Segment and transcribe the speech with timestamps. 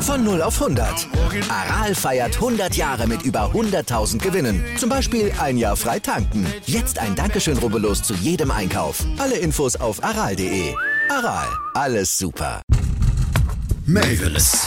[0.00, 1.08] Von 0 auf 100.
[1.50, 4.64] Aral feiert 100 Jahre mit über 100.000 Gewinnen.
[4.78, 6.46] Zum Beispiel ein Jahr frei tanken.
[6.64, 9.04] Jetzt ein Dankeschön, rubbellos zu jedem Einkauf.
[9.18, 10.74] Alle Infos auf aral.de.
[11.10, 12.62] Aral, alles super.
[13.84, 14.66] Mavis.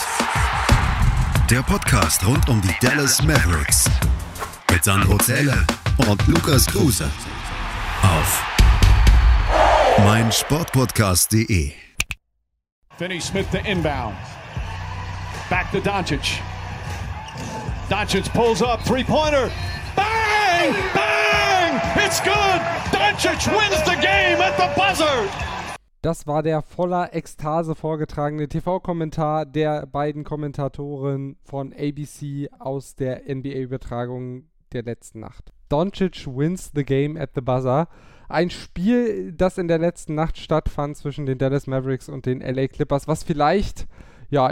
[1.50, 3.86] Der Podcast rund um die Dallas Mavericks.
[4.71, 5.66] Mit Sandro Zähler
[6.07, 7.09] und Lukas Kruse.
[8.04, 8.43] Auf
[10.00, 11.73] meinsportpodcast.de.
[12.97, 14.15] Finney Smith to inbound.
[15.50, 16.42] Back to Doncic.
[17.89, 19.51] Doncic pulls up, three pointer.
[19.96, 20.73] Bang!
[20.93, 21.82] Bang!
[21.96, 22.61] It's good!
[22.92, 25.29] Doncic wins the game at the buzzer!
[26.01, 34.48] Das war der voller Ekstase vorgetragene TV-Kommentar der beiden Kommentatoren von ABC aus der NBA-Übertragung
[34.73, 35.52] der letzten Nacht.
[35.69, 37.88] Doncic wins the game at the buzzer.
[38.28, 42.67] Ein Spiel, das in der letzten Nacht stattfand zwischen den Dallas Mavericks und den LA
[42.67, 43.88] Clippers, was vielleicht
[44.30, 44.52] ja,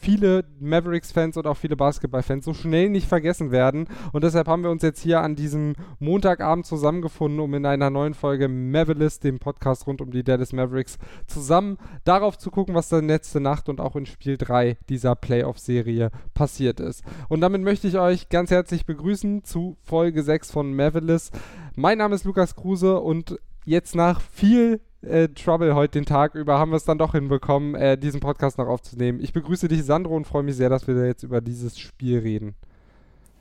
[0.00, 3.88] viele Mavericks-Fans und auch viele Basketball-Fans so schnell nicht vergessen werden.
[4.12, 8.14] Und deshalb haben wir uns jetzt hier an diesem Montagabend zusammengefunden, um in einer neuen
[8.14, 13.08] Folge Mavericks, dem Podcast rund um die Dallas Mavericks, zusammen darauf zu gucken, was dann
[13.08, 17.02] letzte Nacht und auch in Spiel 3 dieser Playoff-Serie passiert ist.
[17.28, 21.30] Und damit möchte ich euch ganz herzlich begrüßen zu Folge 6 von Mavericks.
[21.74, 26.58] Mein Name ist Lukas Kruse und jetzt nach viel äh, Trouble heute den Tag über
[26.58, 29.20] haben wir es dann doch hinbekommen, äh, diesen Podcast noch aufzunehmen.
[29.20, 32.54] Ich begrüße dich, Sandro, und freue mich sehr, dass wir jetzt über dieses Spiel reden.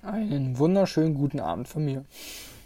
[0.03, 2.05] Einen wunderschönen guten Abend von mir.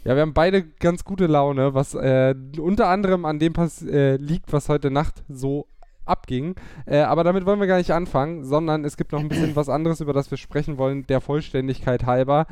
[0.03, 4.15] Ja, wir haben beide ganz gute Laune, was äh, unter anderem an dem Pass äh,
[4.15, 5.67] liegt, was heute Nacht so
[6.09, 6.55] abging.
[6.85, 9.69] Äh, aber damit wollen wir gar nicht anfangen, sondern es gibt noch ein bisschen was
[9.69, 12.47] anderes, über das wir sprechen wollen, der Vollständigkeit halber.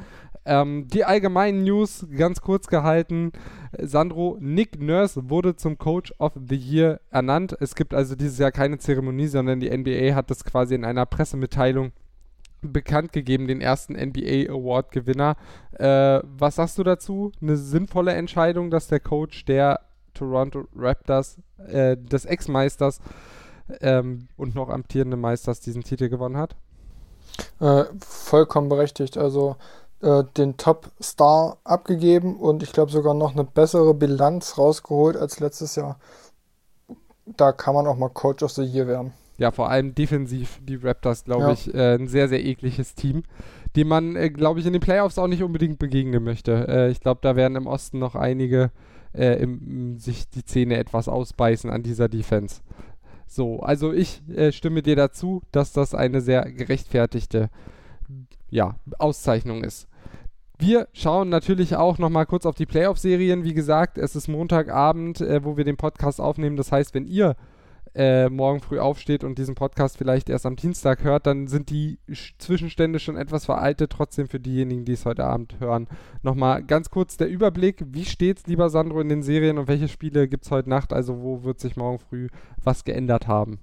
[0.46, 3.32] Ähm, die allgemeinen News, ganz kurz gehalten.
[3.78, 7.56] Sandro, Nick Nurse wurde zum Coach of the Year ernannt.
[7.60, 11.06] Es gibt also dieses Jahr keine Zeremonie, sondern die NBA hat das quasi in einer
[11.06, 11.92] Pressemitteilung
[12.62, 15.36] bekannt gegeben, den ersten NBA Award Gewinner.
[15.74, 17.32] Äh, was sagst du dazu?
[17.42, 19.82] Eine sinnvolle Entscheidung, dass der Coach der
[20.14, 21.38] Toronto Raptors,
[21.68, 23.00] äh, des Ex-Meisters
[23.82, 26.56] ähm, und noch amtierenden Meisters diesen Titel gewonnen hat?
[27.60, 29.18] Äh, vollkommen berechtigt.
[29.18, 29.56] Also
[30.02, 35.76] äh, den Top-Star abgegeben und ich glaube sogar noch eine bessere Bilanz rausgeholt als letztes
[35.76, 36.00] Jahr.
[37.26, 39.14] Da kann man auch mal Coach of the Year werden.
[39.38, 41.52] Ja, vor allem defensiv die Raptors, glaube ja.
[41.52, 43.24] ich, äh, ein sehr, sehr ekliges Team,
[43.76, 46.68] dem man, äh, glaube ich, in den Playoffs auch nicht unbedingt begegnen möchte.
[46.68, 48.72] Äh, ich glaube, da werden im Osten noch einige
[49.14, 52.62] äh, im, sich die Zähne etwas ausbeißen an dieser Defense.
[53.28, 57.50] So, also ich äh, stimme dir dazu, dass das eine sehr gerechtfertigte
[58.50, 59.88] ja, Auszeichnung ist.
[60.58, 63.44] Wir schauen natürlich auch noch mal kurz auf die Playoff-Serien.
[63.44, 66.58] Wie gesagt, es ist Montagabend, äh, wo wir den Podcast aufnehmen.
[66.58, 67.36] Das heißt, wenn ihr
[67.98, 71.98] äh, morgen früh aufsteht und diesen Podcast vielleicht erst am Dienstag hört, dann sind die
[72.38, 73.92] Zwischenstände schon etwas veraltet.
[73.92, 75.88] Trotzdem für diejenigen, die es heute Abend hören,
[76.22, 77.84] nochmal ganz kurz der Überblick.
[77.88, 80.94] Wie steht's, lieber Sandro, in den Serien und welche Spiele gibt es heute Nacht?
[80.94, 82.28] Also wo wird sich morgen früh
[82.64, 83.60] was geändert haben?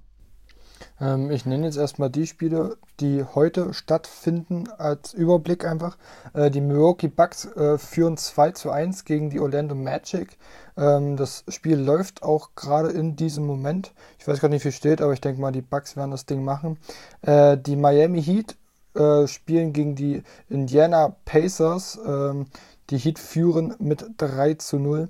[0.99, 5.97] Ähm, ich nenne jetzt erstmal die Spiele, die heute stattfinden, als Überblick einfach.
[6.33, 10.37] Äh, die Milwaukee Bucks äh, führen 2 zu 1 gegen die Orlando Magic.
[10.77, 13.93] Ähm, das Spiel läuft auch gerade in diesem Moment.
[14.19, 16.25] Ich weiß gar nicht, wie viel steht, aber ich denke mal, die Bucks werden das
[16.25, 16.77] Ding machen.
[17.21, 18.55] Äh, die Miami Heat
[18.95, 21.99] äh, spielen gegen die Indiana Pacers.
[22.05, 22.47] Ähm,
[22.89, 25.09] die Heat führen mit 3 zu 0.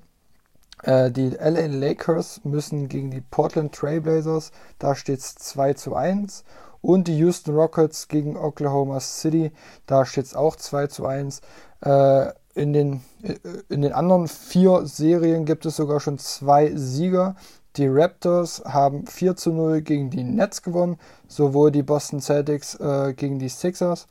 [0.84, 6.44] Äh, die LA Lakers müssen gegen die Portland Trailblazers, da steht es 2 zu 1.
[6.82, 9.52] Und die Houston Rockets gegen Oklahoma City,
[9.88, 11.42] da steht es auch 2 zu 1.
[11.82, 13.36] Äh, in, den, äh,
[13.70, 17.36] in den anderen vier Serien gibt es sogar schon zwei Sieger.
[17.76, 20.98] Die Raptors haben 4 zu 0 gegen die Nets gewonnen,
[21.28, 24.08] sowohl die Boston Celtics äh, gegen die Sixers.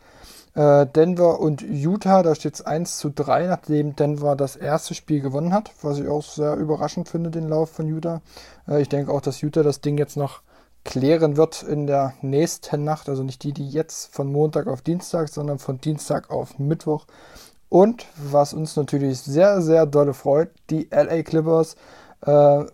[0.54, 5.20] Äh, Denver und Utah, da steht es 1 zu 3, nachdem Denver das erste Spiel
[5.20, 8.22] gewonnen hat, was ich auch sehr überraschend finde, den Lauf von Utah.
[8.68, 10.42] Äh, ich denke auch, dass Utah das Ding jetzt noch
[10.84, 15.28] klären wird in der nächsten Nacht, also nicht die, die jetzt von Montag auf Dienstag,
[15.28, 17.06] sondern von Dienstag auf Mittwoch.
[17.68, 21.74] Und was uns natürlich sehr, sehr dolle freut, die LA Clippers
[22.24, 22.64] äh,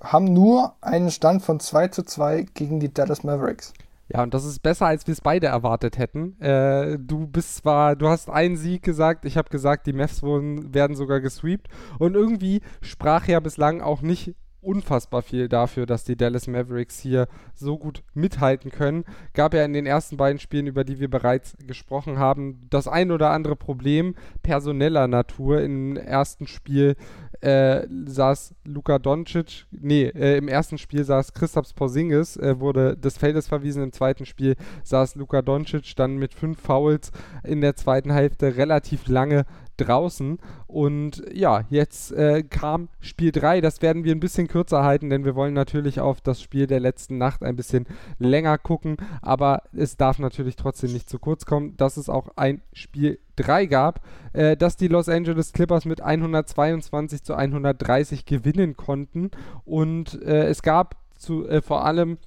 [0.00, 3.72] haben nur einen Stand von 2 zu 2 gegen die Dallas Mavericks.
[4.08, 6.38] Ja, und das ist besser, als wir es beide erwartet hätten.
[6.40, 10.74] Äh, du bist zwar, du hast einen Sieg gesagt, ich habe gesagt, die Mavs wurden,
[10.74, 11.68] werden sogar gesweept.
[11.98, 14.34] Und irgendwie sprach ja bislang auch nicht
[14.64, 19.04] unfassbar viel dafür, dass die Dallas Mavericks hier so gut mithalten können.
[19.34, 23.10] Gab ja in den ersten beiden Spielen, über die wir bereits gesprochen haben, das ein
[23.10, 25.60] oder andere Problem personeller Natur.
[25.60, 26.96] Im ersten Spiel
[27.44, 33.18] äh, saß Luka Doncic, nee, äh, im ersten Spiel saß Christaps Porzingis, äh, wurde des
[33.18, 37.12] Feldes verwiesen, im zweiten Spiel saß Luka Doncic dann mit fünf Fouls
[37.42, 39.44] in der zweiten Hälfte relativ lange
[39.76, 40.38] draußen.
[40.66, 43.60] Und ja, jetzt äh, kam Spiel 3.
[43.60, 46.80] Das werden wir ein bisschen kürzer halten, denn wir wollen natürlich auf das Spiel der
[46.80, 47.86] letzten Nacht ein bisschen
[48.18, 48.96] länger gucken.
[49.22, 53.66] Aber es darf natürlich trotzdem nicht zu kurz kommen, dass es auch ein Spiel 3
[53.66, 54.00] gab,
[54.32, 59.30] äh, dass die Los Angeles Clippers mit 122 zu 130 gewinnen konnten.
[59.64, 62.18] Und äh, es gab zu, äh, vor allem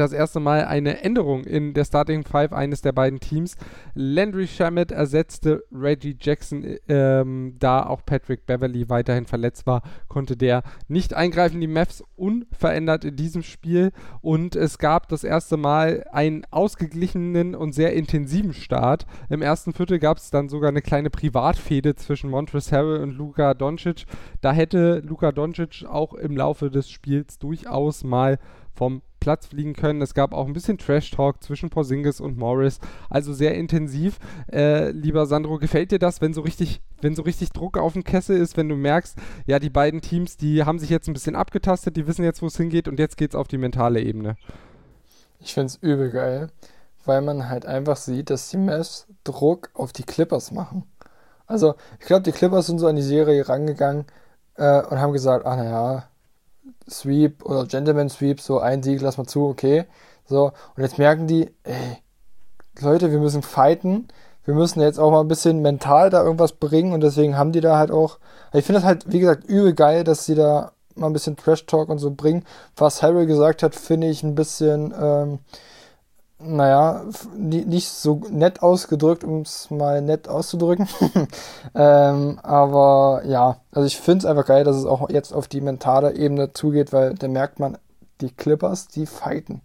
[0.00, 3.56] das erste Mal eine Änderung in der Starting Five eines der beiden Teams.
[3.94, 10.62] Landry Shamet ersetzte Reggie Jackson, ähm, da auch Patrick Beverly weiterhin verletzt war, konnte der
[10.88, 11.60] nicht eingreifen.
[11.60, 17.72] Die Mavs unverändert in diesem Spiel und es gab das erste Mal einen ausgeglichenen und
[17.72, 19.06] sehr intensiven Start.
[19.28, 23.54] Im ersten Viertel gab es dann sogar eine kleine Privatfehde zwischen Montrezl Harrell und Luka
[23.54, 24.06] Doncic.
[24.40, 28.38] Da hätte Luka Doncic auch im Laufe des Spiels durchaus mal
[28.74, 30.02] vom Platz fliegen können.
[30.02, 34.18] Es gab auch ein bisschen Trash-Talk zwischen Porzingis und Morris, also sehr intensiv.
[34.52, 38.02] Äh, lieber Sandro, gefällt dir das, wenn so richtig, wenn so richtig Druck auf dem
[38.02, 39.16] Kessel ist, wenn du merkst,
[39.46, 42.46] ja, die beiden Teams, die haben sich jetzt ein bisschen abgetastet, die wissen jetzt, wo
[42.46, 44.34] es hingeht und jetzt geht es auf die mentale Ebene.
[45.38, 46.48] Ich finde es übel geil,
[47.04, 50.82] weil man halt einfach sieht, dass die Mavs Druck auf die Clippers machen.
[51.46, 54.04] Also, ich glaube, die Clippers sind so an die Serie rangegangen
[54.56, 56.08] äh, und haben gesagt, ach naja,
[56.88, 59.84] Sweep oder Gentleman Sweep, so ein Sieg, lass mal zu, okay.
[60.26, 61.98] So, und jetzt merken die, ey,
[62.80, 64.08] Leute, wir müssen fighten.
[64.44, 67.60] Wir müssen jetzt auch mal ein bisschen mental da irgendwas bringen und deswegen haben die
[67.60, 68.18] da halt auch.
[68.52, 71.66] Ich finde das halt, wie gesagt, übel geil, dass sie da mal ein bisschen Trash
[71.66, 72.44] Talk und so bringen.
[72.76, 75.38] Was Harry gesagt hat, finde ich ein bisschen, ähm,
[76.44, 77.04] naja,
[77.36, 80.88] nicht so nett ausgedrückt, um es mal nett auszudrücken.
[81.74, 85.60] ähm, aber ja, also ich finde es einfach geil, dass es auch jetzt auf die
[85.60, 87.78] mentale Ebene zugeht, weil da merkt man,
[88.20, 89.62] die Clippers, die fighten.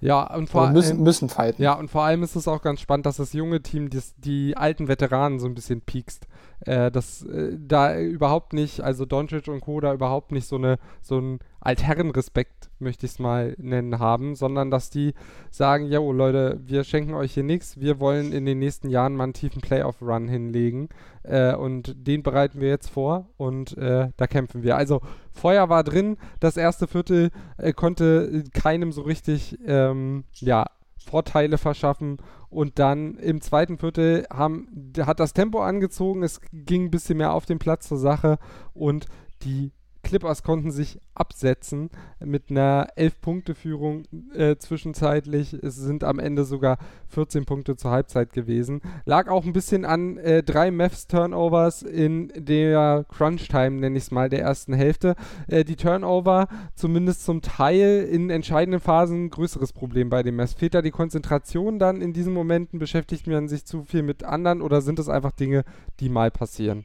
[0.00, 1.62] Ja, und vor allem müssen, müssen fighten.
[1.62, 4.56] Ja, und vor allem ist es auch ganz spannend, dass das junge Team die, die
[4.56, 6.26] alten Veteranen so ein bisschen piekst.
[6.66, 9.80] Äh, dass äh, da überhaupt nicht, also Doncic und Co.
[9.80, 14.70] da überhaupt nicht so eine so ein Altherrenrespekt, möchte ich es mal nennen, haben, sondern
[14.70, 15.14] dass die
[15.50, 19.24] sagen, ja, Leute, wir schenken euch hier nichts, wir wollen in den nächsten Jahren mal
[19.24, 20.88] einen tiefen Playoff-Run hinlegen
[21.22, 24.76] äh, und den bereiten wir jetzt vor und äh, da kämpfen wir.
[24.76, 25.00] Also
[25.30, 30.66] Feuer war drin, das erste Viertel äh, konnte keinem so richtig, ähm, ja,
[31.02, 32.18] Vorteile verschaffen.
[32.48, 37.32] Und dann im zweiten Viertel haben, hat das Tempo angezogen, es ging ein bisschen mehr
[37.32, 38.38] auf den Platz zur Sache.
[38.74, 39.06] Und
[39.42, 41.90] die Clippers konnten sich absetzen
[42.20, 44.04] mit einer 11-Punkte-Führung
[44.34, 45.54] äh, zwischenzeitlich.
[45.54, 46.78] Es sind am Ende sogar
[47.08, 48.80] 14 Punkte zur Halbzeit gewesen.
[49.04, 54.28] Lag auch ein bisschen an äh, drei Mavs-Turnovers in der Crunch-Time, nenne ich es mal,
[54.28, 55.14] der ersten Hälfte.
[55.46, 60.54] Äh, die Turnover zumindest zum Teil in entscheidenden Phasen ein größeres Problem bei den Mavs.
[60.54, 62.78] Fehlt da die Konzentration dann in diesen Momenten?
[62.78, 65.64] Beschäftigt man sich zu viel mit anderen oder sind es einfach Dinge,
[66.00, 66.84] die mal passieren?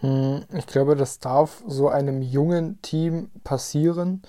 [0.00, 4.22] Hm, ich glaube, das darf so einem jungen Team passieren.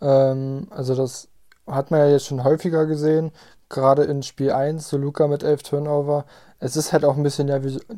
[0.00, 1.28] Ähm, also das
[1.66, 3.32] hat man ja jetzt schon häufiger gesehen,
[3.68, 6.26] gerade in Spiel 1, so Luca mit 11 Turnover.
[6.60, 7.48] Es ist halt auch ein bisschen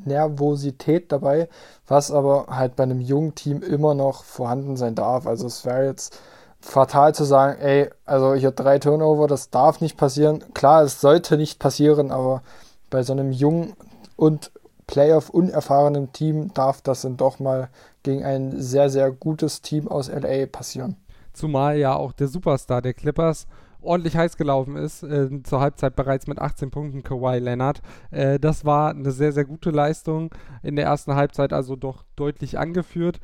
[0.05, 1.49] Nervosität dabei,
[1.87, 5.27] was aber halt bei einem jungen Team immer noch vorhanden sein darf.
[5.27, 6.19] Also es wäre jetzt
[6.61, 10.43] fatal zu sagen, ey, also habe drei Turnover, das darf nicht passieren.
[10.55, 12.43] Klar, es sollte nicht passieren, aber
[12.91, 13.75] bei so einem jungen
[14.17, 14.51] und
[14.89, 17.69] Playoff unerfahrenem Team darf das dann doch mal
[18.03, 20.97] gegen ein sehr, sehr gutes Team aus LA passieren.
[21.33, 23.47] Zumal ja auch der Superstar der Clippers
[23.81, 27.81] ordentlich heiß gelaufen ist, äh, zur Halbzeit bereits mit 18 Punkten Kawhi Leonard.
[28.11, 32.59] Äh, das war eine sehr, sehr gute Leistung in der ersten Halbzeit, also doch deutlich
[32.59, 33.21] angeführt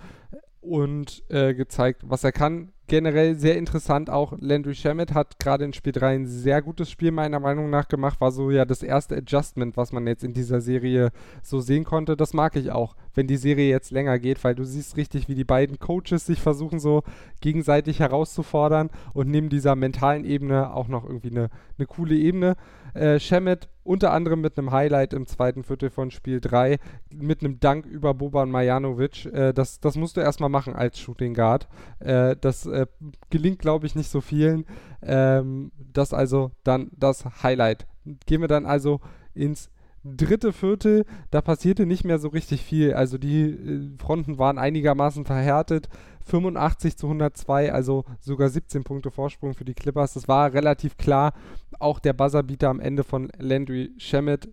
[0.65, 4.35] und äh, gezeigt, was er kann generell sehr interessant auch.
[4.39, 8.21] Landry Shamet hat gerade in Spiel 3 ein sehr gutes Spiel meiner Meinung nach gemacht.
[8.21, 11.11] War so ja das erste Adjustment, was man jetzt in dieser Serie
[11.43, 12.17] so sehen konnte.
[12.17, 15.35] Das mag ich auch, wenn die Serie jetzt länger geht, weil du siehst richtig, wie
[15.35, 17.03] die beiden Coaches sich versuchen so
[17.41, 22.57] gegenseitig herauszufordern und neben dieser mentalen Ebene auch noch irgendwie eine, eine coole Ebene.
[22.95, 26.79] Äh, Shemet unter anderem mit einem Highlight im zweiten Viertel von Spiel 3,
[27.11, 29.27] mit einem Dank über Boban Marjanovic.
[29.27, 31.69] Äh, das, das musst du erstmal machen als Shooting Guard.
[31.99, 32.87] Äh, das äh,
[33.31, 34.65] gelingt, glaube ich, nicht so vielen.
[35.03, 37.87] Ähm, das also dann das Highlight.
[38.27, 39.01] Gehen wir dann also
[39.35, 39.71] ins
[40.05, 42.95] dritte Viertel, da passierte nicht mehr so richtig viel.
[42.95, 45.89] Also die äh, Fronten waren einigermaßen verhärtet.
[46.27, 50.15] 85 zu 102, also sogar 17 Punkte Vorsprung für die Clippers.
[50.15, 51.33] Das war relativ klar.
[51.79, 54.49] Auch der Buzzerbeater am Ende von Landry Shamet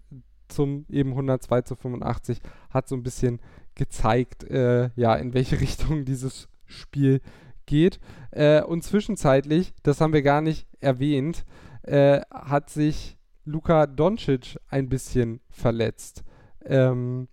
[0.48, 3.40] zum eben 102 zu 85 hat so ein bisschen
[3.76, 7.22] gezeigt, äh, ja, in welche Richtung dieses Spiel
[7.66, 8.00] geht.
[8.32, 11.46] Äh, und zwischenzeitlich, das haben wir gar nicht erwähnt,
[11.84, 16.24] äh, hat sich Luka Doncic ein bisschen verletzt.
[16.66, 17.28] Ähm,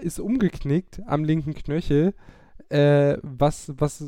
[0.00, 2.14] ist umgeknickt am linken Knöchel.
[2.68, 4.04] Äh, was, was,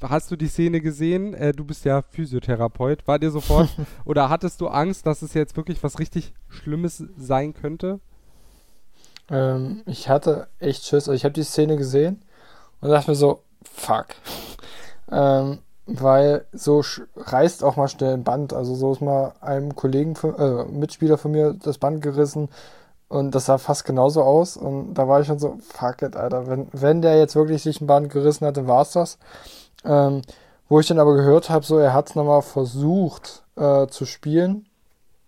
[0.00, 1.34] hast du die Szene gesehen?
[1.34, 3.06] Äh, du bist ja Physiotherapeut.
[3.06, 3.70] War dir sofort
[4.04, 8.00] oder hattest du Angst, dass es jetzt wirklich was richtig Schlimmes sein könnte?
[9.30, 11.08] Ähm, ich hatte echt Schiss.
[11.08, 12.22] Also ich habe die Szene gesehen
[12.80, 14.08] und dachte mir so, fuck.
[15.10, 16.82] ähm, weil so
[17.16, 18.52] reißt auch mal schnell ein Band.
[18.52, 22.48] Also so ist mal einem Kollegen, äh, Mitspieler von mir das Band gerissen
[23.08, 24.56] und das sah fast genauso aus.
[24.56, 26.46] Und da war ich schon so, fuck it, Alter.
[26.46, 29.18] Wenn, wenn der jetzt wirklich sich ein Band gerissen hatte, war es das.
[29.84, 30.22] Ähm,
[30.68, 34.66] wo ich dann aber gehört habe, so er hat es nochmal versucht äh, zu spielen,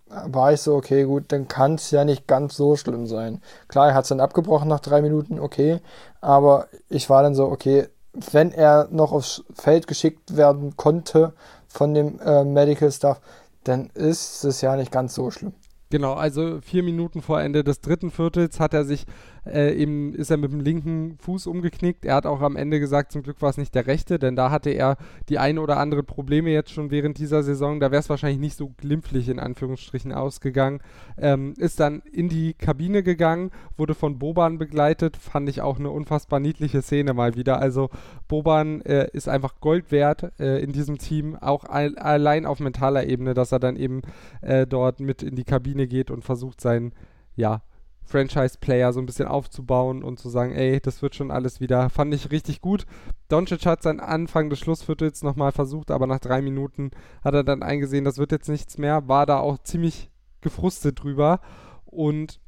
[0.07, 3.43] war ich so, okay, gut, dann kann es ja nicht ganz so schlimm sein.
[3.69, 5.81] Klar, er hat es dann abgebrochen nach drei Minuten, okay,
[6.21, 7.89] aber ich war dann so, okay,
[8.33, 11.33] wenn er noch aufs Feld geschickt werden konnte
[11.69, 13.21] von dem äh, Medical Staff,
[13.65, 15.53] dann ist es ja nicht ganz so schlimm.
[15.91, 19.07] Genau, also vier Minuten vor Ende des dritten Viertels hat er sich
[19.47, 22.05] äh, eben, ist er mit dem linken Fuß umgeknickt.
[22.05, 24.51] Er hat auch am Ende gesagt, zum Glück war es nicht der rechte, denn da
[24.51, 24.97] hatte er
[25.29, 27.81] die ein oder andere Probleme jetzt schon während dieser Saison.
[27.81, 30.81] Da wäre es wahrscheinlich nicht so glimpflich in Anführungsstrichen ausgegangen.
[31.19, 35.17] Ähm, ist dann in die Kabine gegangen, wurde von Boban begleitet.
[35.17, 37.61] Fand ich auch eine unfassbar niedliche Szene mal wieder.
[37.61, 37.91] Also
[38.29, 43.07] Boban äh, ist einfach Gold wert äh, in diesem Team, auch al allein auf mentaler
[43.07, 44.03] Ebene, dass er dann eben
[44.41, 46.93] äh, dort mit in die Kabine geht und versucht, seinen
[47.37, 47.63] ja,
[48.05, 51.91] Franchise-Player so ein bisschen aufzubauen und zu sagen, ey, das wird schon alles wieder.
[51.91, 52.87] Fand ich richtig gut.
[53.29, 56.91] Doncic hat seinen Anfang des Schlussviertels nochmal versucht, aber nach drei Minuten
[57.25, 59.09] hat er dann eingesehen, das wird jetzt nichts mehr.
[59.09, 61.41] War da auch ziemlich gefrustet drüber.
[61.87, 62.41] Und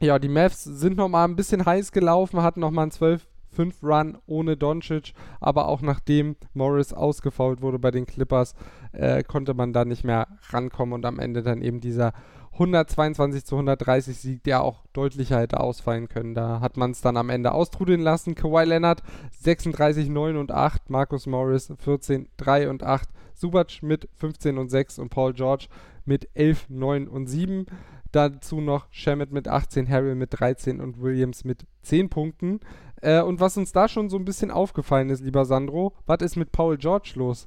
[0.00, 4.18] ja, die Mavs sind nochmal ein bisschen heiß gelaufen, hatten nochmal einen 12 5 Run
[4.26, 8.54] ohne Doncic, aber auch nachdem Morris ausgefault wurde bei den Clippers,
[8.92, 12.12] äh, konnte man da nicht mehr rankommen und am Ende dann eben dieser
[12.56, 16.34] 122 zu 130 Sieg, der auch deutlicher hätte ausfallen können.
[16.34, 18.34] Da hat man es dann am Ende austrudeln lassen.
[18.34, 19.02] Kawhi Leonard
[19.40, 24.98] 36, 9 und 8, Marcus Morris 14, 3 und 8, Subac mit 15 und 6
[24.98, 25.66] und Paul George
[26.06, 27.66] mit 11, 9 und 7.
[28.12, 32.60] Dazu noch Shamet mit 18, Harrell mit 13 und Williams mit 10 Punkten.
[33.02, 36.36] Äh, und was uns da schon so ein bisschen aufgefallen ist, lieber Sandro, was ist
[36.36, 37.46] mit Paul George los?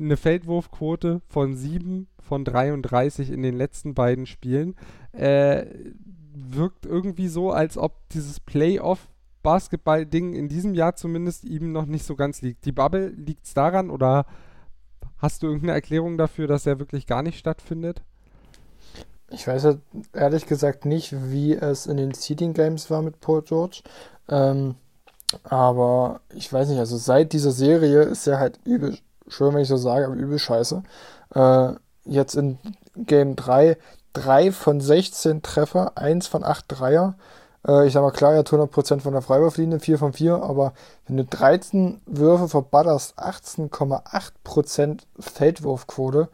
[0.00, 4.76] Eine Feldwurfquote von 7 von 33 in den letzten beiden Spielen.
[5.12, 5.66] Äh,
[6.32, 9.08] wirkt irgendwie so, als ob dieses Playoff
[9.42, 12.64] Basketball-Ding in diesem Jahr zumindest ihm noch nicht so ganz liegt.
[12.64, 14.26] Die Bubble, liegt es daran oder
[15.18, 18.02] hast du irgendeine Erklärung dafür, dass er wirklich gar nicht stattfindet?
[19.30, 19.74] Ich weiß ja
[20.12, 23.82] ehrlich gesagt nicht, wie es in den Seeding Games war mit Paul George.
[24.28, 24.74] Ähm,
[25.44, 28.98] aber ich weiß nicht, also seit dieser Serie ist er halt übel,
[29.30, 30.82] schön, wenn ich so sage, aber übel scheiße.
[31.34, 31.72] Äh,
[32.04, 32.58] jetzt in
[32.96, 33.76] Game 3
[34.12, 37.14] 3 von 16 Treffer, 1 von 8 Dreier.
[37.66, 40.72] Äh, ich sag mal, klar, er hat 100% von der Freiwurflinie, 4 von 4, aber
[41.06, 46.28] wenn du 13 Würfe verbatterst, 18,8% Feldwurfquote,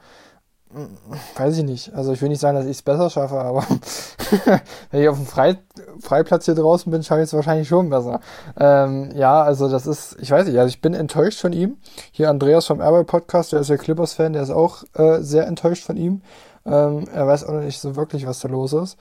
[1.37, 1.95] weiß ich nicht.
[1.95, 3.65] Also ich will nicht sagen, dass ich es besser schaffe, aber
[4.91, 5.59] wenn ich auf dem Frei
[6.01, 8.21] Freiplatz hier draußen bin, schaffe ich es wahrscheinlich schon besser.
[8.59, 11.79] Ähm, ja, also das ist, ich weiß nicht, also ich bin enttäuscht von ihm.
[12.13, 15.85] Hier Andreas vom Airball Podcast, der ist ja Clippers-Fan, der ist auch äh, sehr enttäuscht
[15.85, 16.23] von ihm.
[16.65, 18.99] Ähm, er weiß auch noch nicht so wirklich, was da los ist.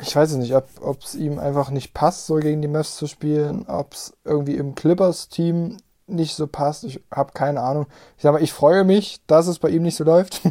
[0.00, 3.06] Ich weiß es nicht, ob es ihm einfach nicht passt, so gegen die Mavs zu
[3.08, 5.78] spielen, ob es irgendwie im Clippers-Team
[6.10, 6.84] nicht so passt.
[6.84, 7.86] Ich habe keine Ahnung.
[8.16, 10.44] Ich sag mal, ich freue mich, dass es bei ihm nicht so läuft.
[10.44, 10.50] äh,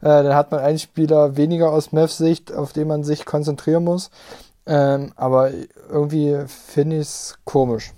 [0.00, 4.10] dann hat man einen Spieler weniger aus Mavs Sicht, auf den man sich konzentrieren muss.
[4.66, 5.50] Ähm, aber
[5.88, 7.92] irgendwie finde ich es komisch.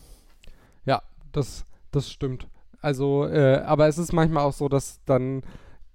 [0.85, 1.03] Ja,
[1.33, 2.47] das, das stimmt.
[2.81, 5.43] Also, äh, aber es ist manchmal auch so, dass dann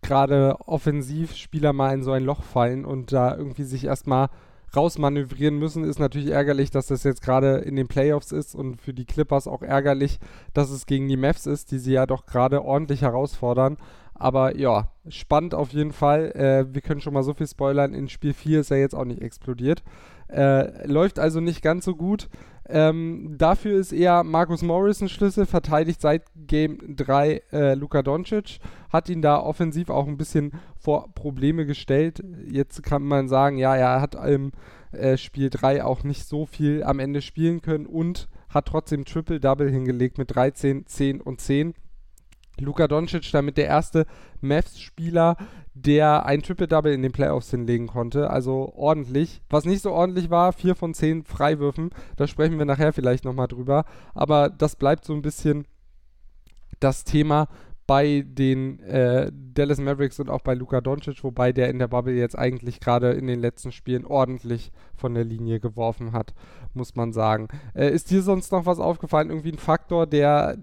[0.01, 4.29] gerade Offensivspieler mal in so ein Loch fallen und da irgendwie sich erstmal
[4.77, 5.83] rausmanövrieren müssen.
[5.83, 9.47] Ist natürlich ärgerlich, dass das jetzt gerade in den Playoffs ist und für die Clippers
[9.47, 10.19] auch ärgerlich,
[10.53, 13.77] dass es gegen die Mavs ist, die sie ja doch gerade ordentlich herausfordern.
[14.13, 16.31] Aber ja, spannend auf jeden Fall.
[16.31, 17.93] Äh, wir können schon mal so viel spoilern.
[17.93, 19.83] In Spiel 4 ist er jetzt auch nicht explodiert.
[20.27, 22.27] Äh, läuft also nicht ganz so gut.
[22.69, 28.59] Ähm, dafür ist eher Markus Morris ein Schlüssel, verteidigt seit Game 3 äh, Luka Doncic,
[28.89, 32.23] hat ihn da offensiv auch ein bisschen vor Probleme gestellt.
[32.49, 34.51] Jetzt kann man sagen, ja, er hat im
[34.91, 39.69] äh, Spiel 3 auch nicht so viel am Ende spielen können und hat trotzdem Triple-Double
[39.69, 41.73] hingelegt mit 13, 10 und 10.
[42.59, 44.05] Luka Doncic damit der erste
[44.41, 45.37] Mavs-Spieler,
[45.73, 48.29] der ein Triple-Double in den Playoffs hinlegen konnte.
[48.29, 49.41] Also ordentlich.
[49.49, 51.91] Was nicht so ordentlich war, 4 von 10 Freiwürfen.
[52.15, 53.85] Da sprechen wir nachher vielleicht nochmal drüber.
[54.15, 55.65] Aber das bleibt so ein bisschen
[56.79, 57.47] das Thema
[57.87, 62.13] bei den äh, Dallas Mavericks und auch bei Luka Doncic, wobei der in der Bubble
[62.13, 66.33] jetzt eigentlich gerade in den letzten Spielen ordentlich von der Linie geworfen hat,
[66.73, 67.47] muss man sagen.
[67.73, 69.29] Äh, ist dir sonst noch was aufgefallen?
[69.29, 70.57] Irgendwie ein Faktor, der,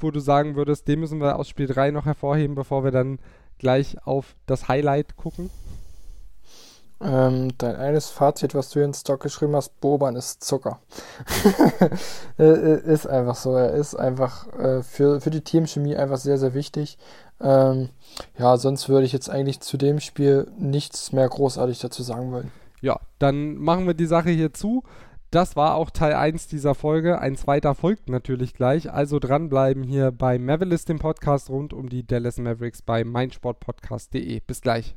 [0.00, 3.20] wo du sagen würdest, den müssen wir aus Spiel 3 noch hervorheben, bevor wir dann
[3.58, 5.50] gleich auf das Highlight gucken?
[6.98, 10.80] Ähm, dein eines Fazit, was du in Stock geschrieben hast, Boban ist Zucker.
[12.38, 13.54] Ist einfach so.
[13.54, 16.96] Er ist einfach äh, für, für die Teamchemie einfach sehr, sehr wichtig.
[17.40, 17.90] Ähm,
[18.38, 22.50] ja, sonst würde ich jetzt eigentlich zu dem Spiel nichts mehr großartig dazu sagen wollen.
[22.80, 24.82] Ja, dann machen wir die Sache hier zu.
[25.30, 27.18] Das war auch Teil 1 dieser Folge.
[27.18, 28.90] Ein zweiter folgt natürlich gleich.
[28.90, 34.40] Also dranbleiben hier bei Mavericks, dem Podcast rund um die Dallas Mavericks bei meinsportpodcast.de.
[34.46, 34.96] Bis gleich.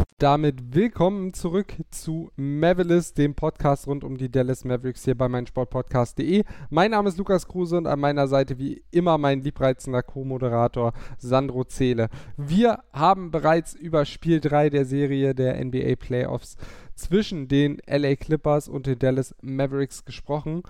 [0.21, 6.43] damit willkommen zurück zu Mavericks, dem Podcast rund um die Dallas Mavericks hier bei meinsportpodcast.de.
[6.69, 11.63] Mein Name ist Lukas Kruse und an meiner Seite wie immer mein liebreizender Co-Moderator Sandro
[11.63, 12.09] Zähle.
[12.37, 16.55] Wir haben bereits über Spiel 3 der Serie der NBA Playoffs
[16.93, 20.61] zwischen den LA Clippers und den Dallas Mavericks gesprochen.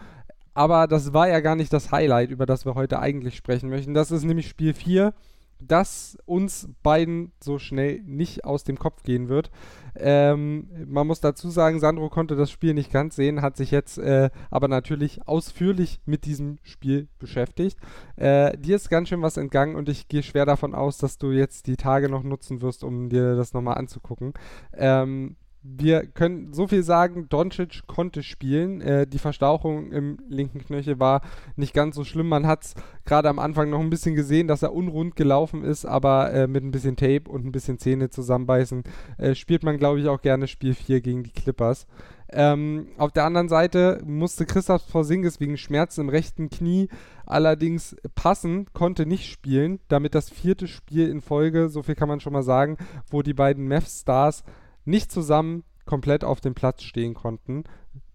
[0.54, 3.94] Aber das war ja gar nicht das Highlight, über das wir heute eigentlich sprechen möchten.
[3.94, 5.14] Das ist nämlich Spiel 4
[5.62, 9.52] das uns beiden so schnell nicht aus dem Kopf gehen wird.
[9.96, 13.98] Ähm, man muss dazu sagen, Sandro konnte das Spiel nicht ganz sehen, hat sich jetzt
[13.98, 17.78] äh, aber natürlich ausführlich mit diesem Spiel beschäftigt.
[18.16, 21.32] Äh, dir ist ganz schön was entgangen und ich gehe schwer davon aus, dass du
[21.32, 24.34] jetzt die Tage noch nutzen wirst, um dir das nochmal anzugucken.
[24.74, 28.82] Ähm, wir können so viel sagen, Doncic konnte spielen.
[28.82, 31.22] Äh, die Verstauchung im linken Knöchel war
[31.56, 32.30] nicht ganz so schlimm.
[32.30, 35.86] Man hat es gerade am Anfang noch ein bisschen gesehen, dass er unrund gelaufen ist,
[35.86, 38.84] aber äh, mit ein bisschen Tape und ein bisschen Zähne zusammenbeißen
[39.18, 41.86] äh, spielt man, glaube ich, auch gerne Spiel 4 gegen die Clippers.
[42.34, 46.88] Ähm, auf der anderen Seite musste Christoph Porzingis wegen Schmerzen im rechten Knie
[47.26, 49.80] allerdings passen, konnte nicht spielen.
[49.90, 52.78] Damit das vierte Spiel in Folge, so viel kann man schon mal sagen,
[53.10, 54.44] wo die beiden Mavs-Stars
[54.86, 57.64] nicht zusammen komplett auf dem Platz stehen konnten.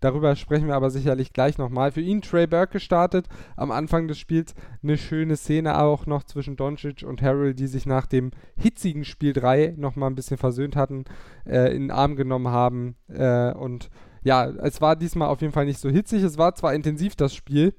[0.01, 1.93] Darüber sprechen wir aber sicherlich gleich nochmal.
[1.93, 3.29] Für ihn Trey Burke gestartet.
[3.57, 7.87] Am Anfang des Spiels eine schöne Szene auch noch zwischen Doncic und Harrell, die sich
[7.87, 11.05] nach dem hitzigen Spiel 3 nochmal ein bisschen versöhnt hatten,
[11.45, 12.97] äh, in den Arm genommen haben.
[13.09, 13.91] Äh, und
[14.23, 16.23] ja, es war diesmal auf jeden Fall nicht so hitzig.
[16.23, 17.75] Es war zwar intensiv das Spiel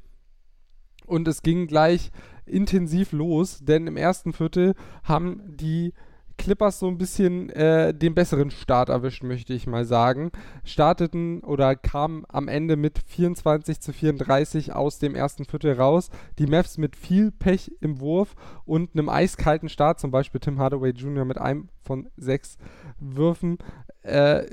[1.06, 2.12] und es ging gleich
[2.46, 5.94] intensiv los, denn im ersten Viertel haben die
[6.38, 10.32] Clippers so ein bisschen äh, den besseren Start erwischt, möchte ich mal sagen.
[10.64, 16.10] Starteten oder kamen am Ende mit 24 zu 34 aus dem ersten Viertel raus.
[16.40, 20.92] Die Mavs mit viel Pech im Wurf und einem eiskalten Start, zum Beispiel Tim Hardaway
[20.92, 21.26] Jr.
[21.26, 22.58] mit einem von sechs
[23.00, 23.58] Würfen.
[24.04, 24.46] Äh,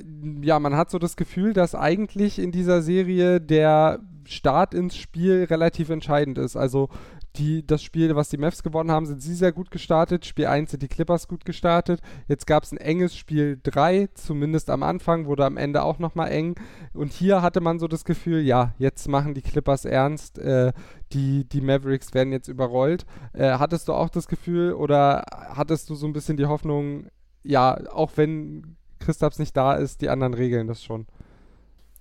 [0.42, 5.44] ja, man hat so das Gefühl, dass eigentlich in dieser Serie der Start ins Spiel
[5.44, 6.56] relativ entscheidend ist.
[6.56, 6.88] Also
[7.36, 10.24] die, das Spiel, was die Mavs gewonnen haben, sind sie sehr gut gestartet.
[10.24, 12.00] Spiel 1 sind die Clippers gut gestartet.
[12.28, 16.30] Jetzt gab es ein enges Spiel 3, zumindest am Anfang, wurde am Ende auch nochmal
[16.30, 16.54] eng.
[16.92, 20.38] Und hier hatte man so das Gefühl, ja, jetzt machen die Clippers ernst.
[20.38, 20.72] Äh,
[21.12, 23.04] die, die Mavericks werden jetzt überrollt.
[23.32, 27.08] Äh, hattest du auch das Gefühl oder hattest du so ein bisschen die Hoffnung,
[27.42, 31.06] ja, auch wenn Christaps nicht da ist, die anderen regeln das schon?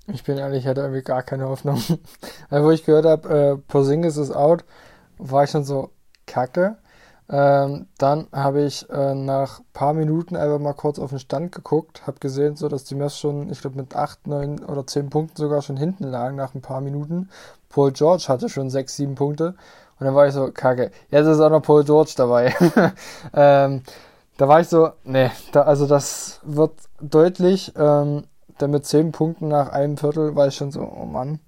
[0.08, 1.82] Ich bin ehrlich, ich hatte irgendwie gar keine Hoffnung.
[2.50, 4.65] Wo ich gehört habe, äh, Porzingis ist out,
[5.31, 5.89] war ich schon so
[6.25, 6.77] kacke.
[7.29, 11.53] Ähm, dann habe ich äh, nach ein paar Minuten einfach mal kurz auf den Stand
[11.53, 15.09] geguckt, habe gesehen, so dass die Mess schon, ich glaube, mit 8, 9 oder 10
[15.09, 17.29] Punkten sogar schon hinten lagen nach ein paar Minuten.
[17.69, 19.55] Paul George hatte schon 6, 7 Punkte.
[19.99, 22.53] Und dann war ich so, kacke, jetzt ist auch noch Paul George dabei.
[23.33, 23.83] ähm,
[24.38, 27.71] da war ich so, nee, da, also das wird deutlich.
[27.77, 28.25] Ähm,
[28.57, 31.39] dann mit 10 Punkten nach einem Viertel war ich schon so, oh Mann,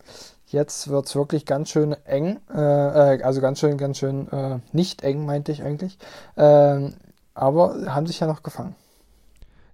[0.48, 4.60] Jetzt wird es wirklich ganz schön eng, äh, äh, also ganz schön, ganz schön äh,
[4.72, 5.98] nicht eng, meinte ich eigentlich.
[6.38, 6.94] Ähm,
[7.34, 8.76] aber haben sich ja noch gefangen.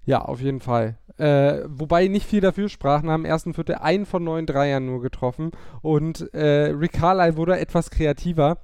[0.05, 0.97] Ja, auf jeden Fall.
[1.17, 5.01] Äh, wobei nicht viel dafür sprachen, haben im ersten Viertel einen von neun Dreiern nur
[5.01, 8.57] getroffen und äh, Rick Carlisle wurde etwas kreativer.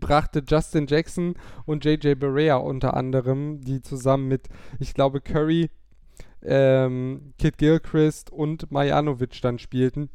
[0.00, 4.48] Brachte Justin Jackson und JJ Barea unter anderem, die zusammen mit,
[4.80, 5.70] ich glaube, Curry,
[6.42, 10.10] ähm, Kid Gilchrist und Majanovic dann spielten.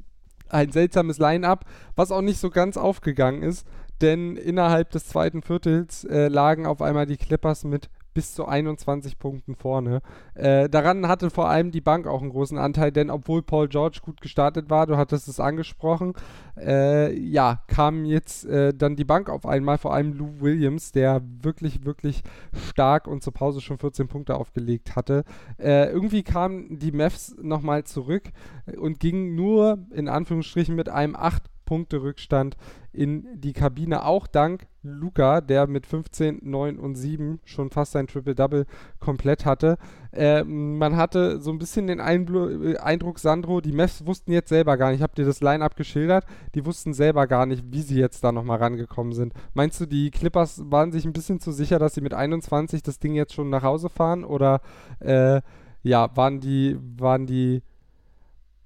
[0.50, 3.68] Ein seltsames Line-up, was auch nicht so ganz aufgegangen ist,
[4.02, 9.20] denn innerhalb des zweiten Viertels äh, lagen auf einmal die Clippers mit bis zu 21
[9.20, 10.02] Punkten vorne.
[10.34, 14.00] Äh, daran hatte vor allem die Bank auch einen großen Anteil, denn obwohl Paul George
[14.02, 16.14] gut gestartet war, du hattest es angesprochen,
[16.60, 21.22] äh, ja, kam jetzt äh, dann die Bank auf einmal, vor allem Lou Williams, der
[21.44, 22.24] wirklich, wirklich
[22.70, 25.24] stark und zur Pause schon 14 Punkte aufgelegt hatte.
[25.60, 28.32] Äh, irgendwie kamen die Mavs nochmal zurück
[28.80, 32.58] und gingen nur in Anführungsstrichen mit einem 8 Punkte Rückstand
[32.92, 38.08] in die Kabine, auch dank Luca, der mit 15, 9 und 7 schon fast sein
[38.08, 38.66] Triple-Double
[39.00, 39.78] komplett hatte.
[40.12, 44.50] Äh, man hatte so ein bisschen den Einbl äh, Eindruck, Sandro, die Mavs wussten jetzt
[44.50, 46.26] selber gar nicht, ich habe dir das Line-Up geschildert,
[46.56, 49.34] die wussten selber gar nicht, wie sie jetzt da nochmal rangekommen sind.
[49.54, 52.98] Meinst du, die Clippers waren sich ein bisschen zu sicher, dass sie mit 21 das
[52.98, 54.62] Ding jetzt schon nach Hause fahren oder
[55.00, 55.42] äh,
[55.84, 57.62] ja, waren die, waren die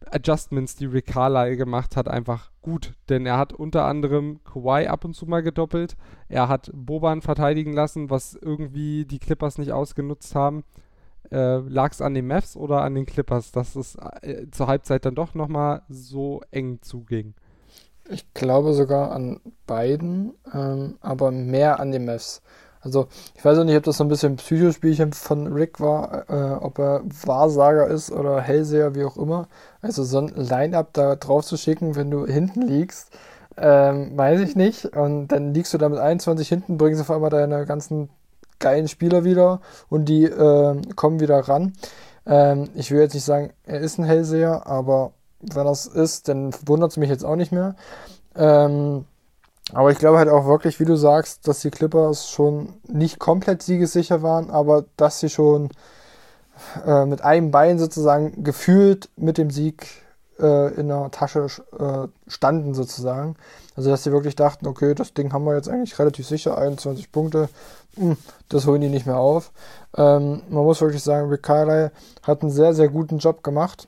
[0.10, 2.94] Adjustments, die Rick Carlisle gemacht hat, einfach gut.
[3.10, 5.96] Denn er hat unter anderem Kawhi ab und zu mal gedoppelt.
[6.28, 10.64] Er hat Boban verteidigen lassen, was irgendwie die Clippers nicht ausgenutzt haben.
[11.32, 15.06] Äh, Lag es an den Mavs oder an den Clippers, dass es äh, zur Halbzeit
[15.06, 17.36] dann doch nochmal so eng zuging?
[18.10, 22.42] Ich glaube sogar an beiden, ähm, aber mehr an den Mavs.
[22.82, 26.54] Also ich weiß auch nicht, ob das so ein bisschen Psychospielchen von Rick war, äh,
[26.64, 29.48] ob er Wahrsager ist oder Hellseher, wie auch immer.
[29.82, 33.12] Also so ein Line-Up da drauf zu schicken, wenn du hinten liegst,
[33.58, 34.86] ähm, weiß ich nicht.
[34.86, 38.10] Und dann liegst du da mit 21 hinten, bringst auf einmal deine ganzen
[38.60, 41.74] geilen Spieler wieder und die äh, kommen wieder ran.
[42.26, 46.54] Ähm, ich will jetzt nicht sagen, er ist ein Hellseher, aber wenn das ist, dann
[46.66, 47.76] wundert es mich jetzt auch nicht mehr.
[48.36, 49.06] Ähm,
[49.74, 53.64] aber ich glaube halt auch wirklich, wie du sagst, dass die Clippers schon nicht komplett
[53.64, 55.70] siegessicher waren, aber dass sie schon
[56.86, 59.88] äh, mit einem Bein sozusagen gefühlt mit dem Sieg
[60.40, 61.48] äh, in der Tasche
[61.78, 63.36] äh, standen sozusagen.
[63.76, 67.12] Also dass sie wirklich dachten, okay, das Ding haben wir jetzt eigentlich relativ sicher, 21
[67.12, 67.48] Punkte,
[67.96, 68.18] hm,
[68.50, 69.52] das holen die nicht mehr auf.
[69.96, 71.92] Ähm, man muss wirklich sagen, Rick Carlisle
[72.24, 73.88] hat einen sehr, sehr guten Job gemacht.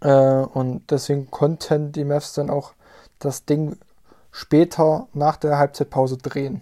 [0.00, 2.72] Äh, und deswegen konnten die Mavs dann auch
[3.18, 3.76] das Ding
[4.36, 6.60] später nach der Halbzeitpause drehen.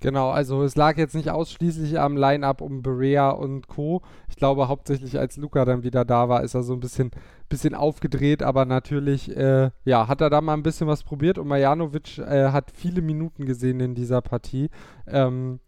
[0.00, 4.02] Genau, also es lag jetzt nicht ausschließlich am Line-Up um Berea und Co.
[4.28, 7.12] Ich glaube hauptsächlich als Luca dann wieder da war, ist er so ein bisschen,
[7.48, 11.46] bisschen aufgedreht, aber natürlich, äh, ja, hat er da mal ein bisschen was probiert und
[11.46, 14.70] Majanovic äh, hat viele Minuten gesehen in dieser Partie.
[15.06, 15.60] Ähm,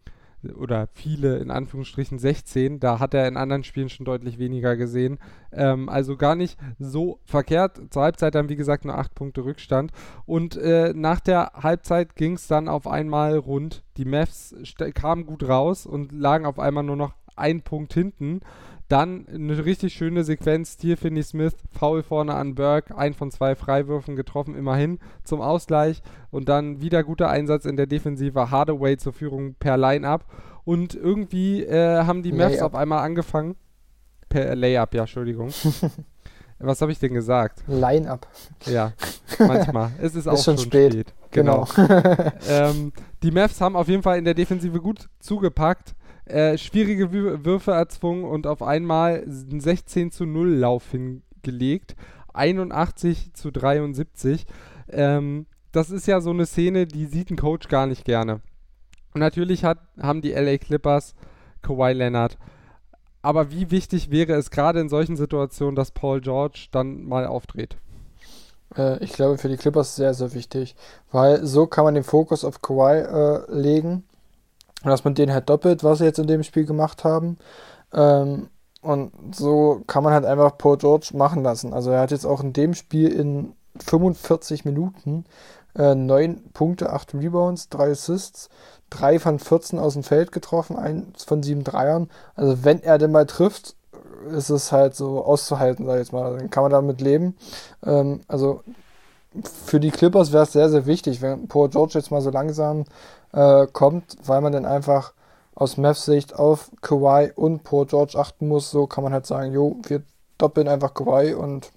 [0.53, 2.79] oder viele in Anführungsstrichen 16.
[2.79, 5.19] Da hat er in anderen Spielen schon deutlich weniger gesehen.
[5.51, 7.81] Ähm, also gar nicht so verkehrt.
[7.89, 9.91] Zur Halbzeit dann, wie gesagt, nur 8 Punkte Rückstand.
[10.25, 13.83] Und äh, nach der Halbzeit ging es dann auf einmal rund.
[13.97, 14.55] Die Mavs
[14.93, 18.41] kamen gut raus und lagen auf einmal nur noch ein Punkt hinten.
[18.87, 20.77] Dann eine richtig schöne Sequenz.
[20.79, 26.03] Hier Finney Smith, Foul vorne an Burke, ein von zwei Freiwürfen getroffen, immerhin zum Ausgleich.
[26.29, 28.51] Und dann wieder guter Einsatz in der Defensive.
[28.51, 30.25] Hardaway zur Führung per Line-Up.
[30.65, 33.55] Und irgendwie äh, haben die Mavs auf einmal angefangen.
[34.29, 35.49] Per äh, Layup, ja, Entschuldigung.
[36.59, 37.63] Was habe ich denn gesagt?
[37.67, 38.27] Line-Up.
[38.65, 38.93] Ja,
[39.39, 39.91] manchmal.
[39.97, 40.93] es ist, ist auch schon, schon spät.
[40.93, 41.13] spät.
[41.31, 41.67] Genau.
[41.75, 42.31] genau.
[42.49, 42.93] ähm,
[43.23, 45.95] die Mavs haben auf jeden Fall in der Defensive gut zugepackt
[46.25, 47.11] äh, schwierige
[47.45, 51.95] Würfe erzwungen und auf einmal einen 16 zu 0 Lauf hingelegt.
[52.33, 54.45] 81 zu 73.
[54.89, 58.41] Ähm, das ist ja so eine Szene, die sieht ein Coach gar nicht gerne.
[59.13, 61.15] Und natürlich hat, haben die LA Clippers
[61.61, 62.37] Kawhi Leonard.
[63.21, 67.77] Aber wie wichtig wäre es gerade in solchen Situationen, dass Paul George dann mal aufdreht?
[68.77, 70.75] Äh, ich glaube, für die Clippers sehr, sehr wichtig,
[71.11, 74.03] weil so kann man den Fokus auf Kawhi äh, legen
[74.85, 77.37] und dass man den halt doppelt, was sie jetzt in dem Spiel gemacht haben.
[77.91, 78.49] Ähm,
[78.81, 81.73] und so kann man halt einfach Paul George machen lassen.
[81.73, 85.25] Also er hat jetzt auch in dem Spiel in 45 Minuten
[85.75, 88.49] äh, 9 Punkte, 8 Rebounds, 3 Assists,
[88.91, 92.09] 3 von 14 aus dem Feld getroffen, 1 von 7 Dreiern.
[92.35, 93.75] Also wenn er denn mal trifft,
[94.29, 96.37] ist es halt so auszuhalten, sag ich jetzt mal.
[96.37, 97.35] Dann kann man damit leben.
[97.83, 98.61] Ähm, also
[99.43, 102.85] für die Clippers wäre es sehr, sehr wichtig, wenn Paul George jetzt mal so langsam
[103.33, 105.13] äh, kommt, weil man dann einfach
[105.55, 108.71] aus Mavs Sicht auf Kawhi und Paul George achten muss.
[108.71, 110.03] So kann man halt sagen, jo, wir
[110.37, 111.71] doppeln einfach Kawhi und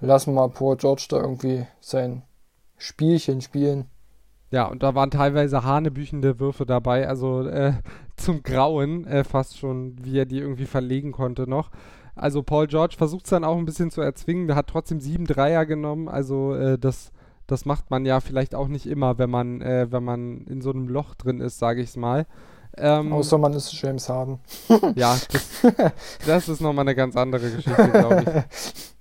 [0.00, 2.22] lassen mal Paul George da irgendwie sein
[2.76, 3.86] Spielchen spielen.
[4.50, 7.72] Ja, und da waren teilweise hanebüchende Würfe dabei, also äh,
[8.16, 11.70] zum Grauen äh, fast schon, wie er die irgendwie verlegen konnte noch.
[12.14, 15.24] Also Paul George versucht es dann auch ein bisschen zu erzwingen, der hat trotzdem sieben
[15.24, 17.12] Dreier genommen, also äh, das,
[17.52, 20.70] das macht man ja vielleicht auch nicht immer, wenn man, äh, wenn man in so
[20.70, 22.26] einem Loch drin ist, sage ich es mal.
[22.78, 24.40] Ähm, Außer man ist James Harden.
[24.96, 25.60] ja, das,
[26.26, 28.72] das ist nochmal eine ganz andere Geschichte, glaube ich.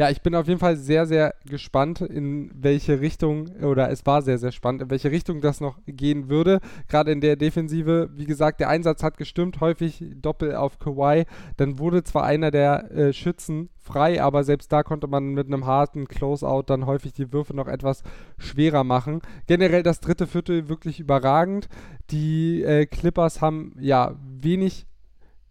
[0.00, 4.22] Ja, ich bin auf jeden Fall sehr, sehr gespannt, in welche Richtung, oder es war
[4.22, 6.60] sehr, sehr spannend, in welche Richtung das noch gehen würde.
[6.88, 11.26] Gerade in der Defensive, wie gesagt, der Einsatz hat gestimmt, häufig Doppel auf Kawhi.
[11.58, 15.66] Dann wurde zwar einer der äh, Schützen frei, aber selbst da konnte man mit einem
[15.66, 18.02] harten Closeout dann häufig die Würfe noch etwas
[18.38, 19.20] schwerer machen.
[19.48, 21.68] Generell das dritte Viertel wirklich überragend.
[22.10, 24.86] Die äh, Clippers haben ja wenig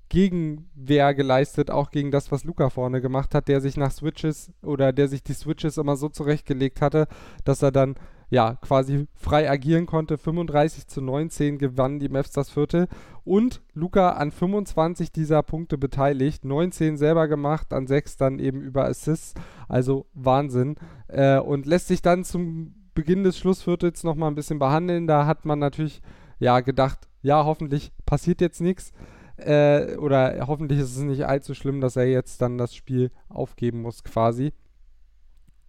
[0.10, 4.92] Gegenwehr geleistet, auch gegen das, was Luca vorne gemacht hat, der sich nach Switches oder
[4.92, 7.08] der sich die Switches immer so zurechtgelegt hatte,
[7.46, 7.96] dass er dann
[8.32, 10.18] ja quasi frei agieren konnte.
[10.18, 12.88] 35 zu 19 gewannen die Mavs das Viertel
[13.24, 18.86] und Luca an 25 dieser Punkte beteiligt, 19 selber gemacht, an 6 dann eben über
[18.86, 19.34] Assists,
[19.68, 20.76] also Wahnsinn.
[21.08, 25.08] Äh, und lässt sich dann zum Beginn des Schlussviertels nochmal ein bisschen behandeln.
[25.08, 26.02] Da hat man natürlich
[26.40, 28.92] ja gedacht, ja, hoffentlich passiert jetzt nichts.
[29.46, 33.82] Äh, oder hoffentlich ist es nicht allzu schlimm, dass er jetzt dann das Spiel aufgeben
[33.82, 34.54] muss, quasi.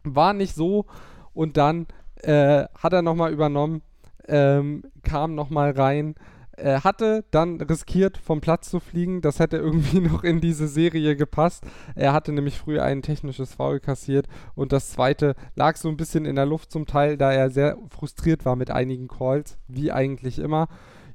[0.02, 0.86] War nicht so.
[1.32, 3.82] Und dann äh, hat er nochmal übernommen,
[4.28, 6.14] ähm, kam nochmal rein,
[6.56, 9.20] äh, hatte dann riskiert, vom Platz zu fliegen.
[9.20, 11.64] Das hätte irgendwie noch in diese Serie gepasst.
[11.94, 16.24] Er hatte nämlich früher ein technisches Foul kassiert und das zweite lag so ein bisschen
[16.26, 20.38] in der Luft zum Teil, da er sehr frustriert war mit einigen Calls, wie eigentlich
[20.38, 20.68] immer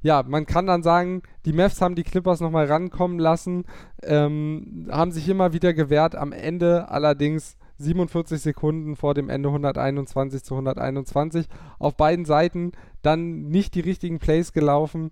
[0.06, 3.64] ja, man kann dann sagen, die Mavs haben die Clippers nochmal rankommen lassen,
[4.04, 6.14] ähm, haben sich immer wieder gewehrt.
[6.14, 11.48] Am Ende allerdings 47 Sekunden vor dem Ende 121 zu 121.
[11.80, 12.70] Auf beiden Seiten
[13.02, 15.10] dann nicht die richtigen Plays gelaufen.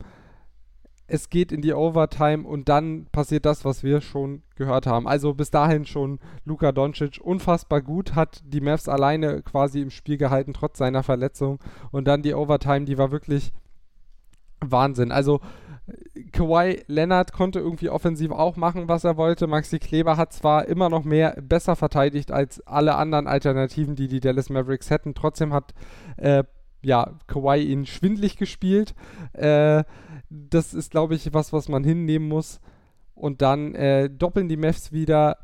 [1.09, 5.09] Es geht in die Overtime und dann passiert das, was wir schon gehört haben.
[5.09, 10.19] Also bis dahin schon Luka Doncic unfassbar gut, hat die Mavs alleine quasi im Spiel
[10.19, 11.59] gehalten, trotz seiner Verletzung.
[11.91, 13.53] Und dann die Overtime, die war wirklich
[14.71, 15.13] Wahnsinn.
[15.13, 15.41] Also
[16.33, 19.47] Kawhi Leonard konnte irgendwie offensiv auch machen, was er wollte.
[19.47, 24.21] Maxi Kleber hat zwar immer noch mehr besser verteidigt als alle anderen Alternativen, die die
[24.21, 25.15] Dallas Mavericks hätten.
[25.15, 25.75] Trotzdem hat
[26.17, 26.45] äh,
[26.83, 28.95] ja, Kawhi ihn schwindlig gespielt.
[29.33, 29.85] Äh,
[30.31, 32.61] das ist, glaube ich, was, was man hinnehmen muss.
[33.15, 35.39] Und dann äh, doppeln die Mavs wieder.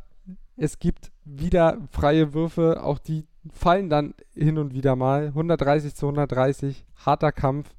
[0.56, 5.28] Es gibt wieder freie Würfe, auch die fallen dann hin und wieder mal.
[5.28, 7.74] 130 zu 130, harter Kampf.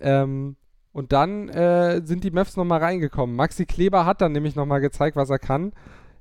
[0.00, 0.56] Ähm,
[0.92, 3.34] und dann äh, sind die Mavs nochmal reingekommen.
[3.34, 5.72] Maxi Kleber hat dann nämlich nochmal gezeigt, was er kann.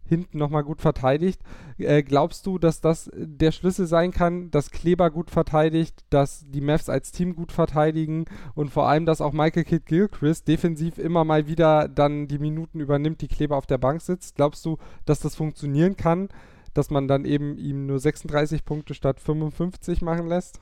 [0.03, 1.41] Hinten nochmal gut verteidigt.
[1.77, 6.60] Äh, glaubst du, dass das der Schlüssel sein kann, dass Kleber gut verteidigt, dass die
[6.60, 11.23] Mavs als Team gut verteidigen und vor allem, dass auch Michael Kidd Gilchrist defensiv immer
[11.23, 14.36] mal wieder dann die Minuten übernimmt, die Kleber auf der Bank sitzt?
[14.36, 16.27] Glaubst du, dass das funktionieren kann,
[16.73, 20.60] dass man dann eben ihm nur 36 Punkte statt 55 machen lässt?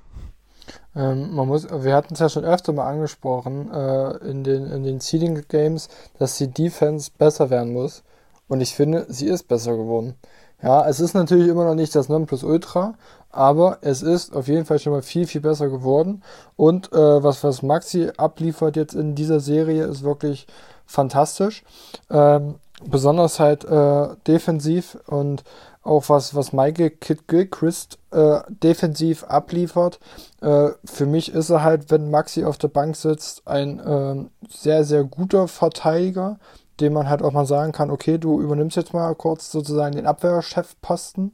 [0.95, 4.83] Ähm, man muss, wir hatten es ja schon öfter mal angesprochen äh, in den, in
[4.83, 8.03] den Seeding Games, dass die Defense besser werden muss.
[8.47, 10.15] Und ich finde, sie ist besser geworden.
[10.61, 12.95] Ja, es ist natürlich immer noch nicht das Nonplusultra,
[13.31, 16.21] aber es ist auf jeden Fall schon mal viel, viel besser geworden.
[16.57, 20.47] Und äh, was, was Maxi abliefert jetzt in dieser Serie, ist wirklich
[20.85, 21.63] fantastisch.
[22.09, 22.55] Ähm,
[22.85, 25.43] besonders halt äh, defensiv und
[25.89, 29.99] auch was, was Michael Kid Gilchrist äh, defensiv abliefert.
[30.41, 34.83] Äh, für mich ist er halt, wenn Maxi auf der Bank sitzt, ein äh, sehr,
[34.83, 36.37] sehr guter Verteidiger,
[36.79, 40.05] dem man halt auch mal sagen kann, okay, du übernimmst jetzt mal kurz sozusagen den
[40.05, 41.33] Abwehrchefposten.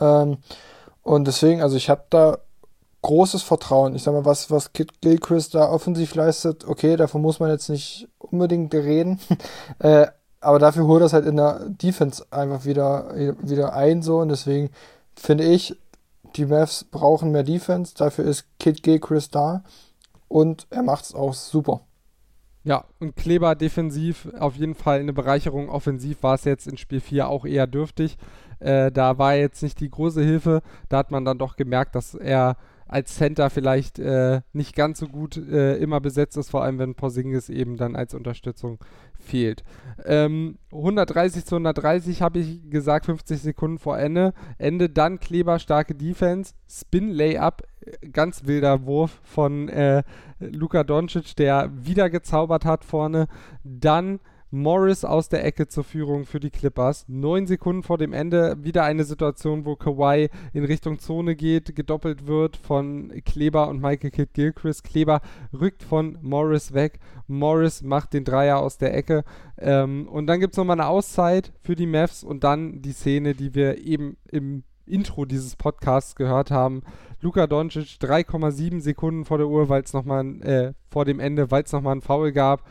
[0.00, 0.38] Ähm,
[1.02, 2.38] und deswegen, also ich habe da
[3.02, 3.94] großes Vertrauen.
[3.94, 7.68] Ich sag mal, was, was Kid Gilchrist da offensiv leistet, okay, davon muss man jetzt
[7.68, 9.20] nicht unbedingt reden.
[9.80, 10.06] äh,
[10.46, 14.28] aber dafür holt er es halt in der Defense einfach wieder, wieder ein so und
[14.28, 14.70] deswegen
[15.16, 15.76] finde ich,
[16.36, 19.64] die Mavs brauchen mehr Defense, dafür ist Kid Gilchrist da
[20.28, 21.80] und er macht es auch super.
[22.62, 25.68] Ja, und Kleber defensiv auf jeden Fall eine Bereicherung.
[25.68, 28.16] Offensiv war es jetzt in Spiel 4 auch eher dürftig.
[28.60, 30.62] Äh, da war jetzt nicht die große Hilfe.
[30.88, 32.56] Da hat man dann doch gemerkt, dass er
[32.88, 36.94] als Center vielleicht äh, nicht ganz so gut äh, immer besetzt ist, vor allem wenn
[36.94, 38.78] Porzingis eben dann als Unterstützung
[39.18, 39.64] fehlt.
[40.04, 44.32] Ähm, 130 zu 130 habe ich gesagt, 50 Sekunden vor Ende.
[44.58, 47.62] Ende dann Kleber, starke Defense, Spin Layup,
[48.12, 50.02] ganz wilder Wurf von äh,
[50.38, 53.26] Luka Doncic, der wieder gezaubert hat vorne.
[53.64, 57.04] Dann Morris aus der Ecke zur Führung für die Clippers.
[57.08, 62.26] Neun Sekunden vor dem Ende wieder eine Situation, wo Kawhi in Richtung Zone geht, gedoppelt
[62.28, 64.84] wird von Kleber und Michael Kidd Gilchrist.
[64.84, 65.20] Kleber
[65.52, 67.00] rückt von Morris weg.
[67.26, 69.24] Morris macht den Dreier aus der Ecke.
[69.58, 73.34] Ähm, und dann gibt es nochmal eine Auszeit für die Mavs und dann die Szene,
[73.34, 76.82] die wir eben im Intro dieses Podcasts gehört haben.
[77.20, 81.64] Luka Doncic 3,7 Sekunden vor der Uhr, weil es nochmal äh, vor dem Ende, weil
[81.64, 82.62] es nochmal einen Foul gab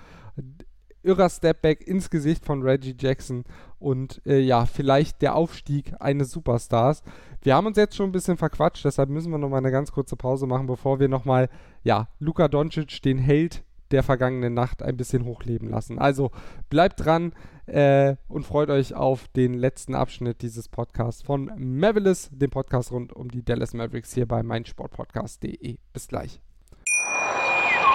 [1.06, 3.44] irrer Stepback ins Gesicht von Reggie Jackson
[3.80, 7.04] und äh, ja, vielleicht der Aufstieg eines Superstars.
[7.42, 10.16] Wir haben uns jetzt schon ein bisschen verquatscht, deshalb müssen wir nochmal eine ganz kurze
[10.16, 11.50] Pause machen, bevor wir nochmal,
[11.84, 16.00] ja, Luka Doncic, den Held der vergangenen Nacht, ein bisschen hochleben lassen.
[16.00, 16.32] Also
[16.70, 17.34] bleibt dran
[17.68, 23.14] äh, und freut euch auf den letzten Abschnitt dieses Podcasts von Mavericks, dem Podcast rund
[23.14, 25.78] um die Dallas Mavericks hier bei meinsportpodcast.de.
[25.94, 26.42] Bis gleich.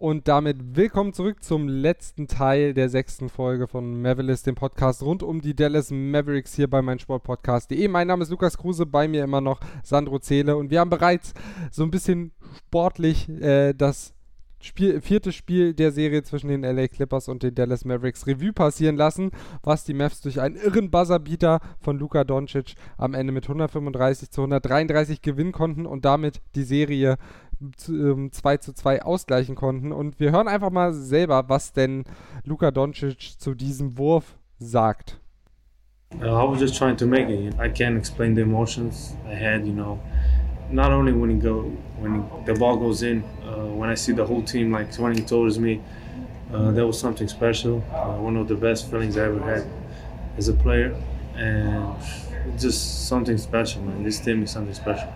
[0.00, 5.24] Und damit willkommen zurück zum letzten Teil der sechsten Folge von Mavericks, dem Podcast rund
[5.24, 7.88] um die Dallas Mavericks hier bei meinsportpodcast.de.
[7.88, 11.34] Mein Name ist Lukas Kruse, bei mir immer noch Sandro Zähle und wir haben bereits
[11.72, 12.30] so ein bisschen
[12.68, 14.14] sportlich äh, das
[14.60, 18.96] Spiel, vierte Spiel der Serie zwischen den LA Clippers und den Dallas Mavericks Revue passieren
[18.96, 19.30] lassen,
[19.62, 24.42] was die Mavs durch einen irren Buzzerbeater von Luka Doncic am Ende mit 135 zu
[24.42, 27.18] 133 gewinnen konnten und damit die Serie
[27.76, 29.92] zu, ähm, 2 zu 2 ausgleichen konnten.
[29.92, 32.04] Und wir hören einfach mal selber, was denn
[32.44, 35.20] Luka Doncic zu diesem Wurf sagt.
[36.14, 37.54] Uh, I was just trying to make it.
[37.60, 39.98] I can't explain the emotions I had, you know.
[40.70, 44.24] Not only when it go when the ball goes in, uh, when I see the
[44.24, 45.80] whole team like running towards me,
[46.52, 47.82] uh, that was something special.
[47.92, 49.66] Uh, one of the best feelings I ever had
[50.38, 50.94] as a player,
[51.36, 51.94] and
[52.58, 54.02] just something special, man.
[54.02, 55.12] This team is something special.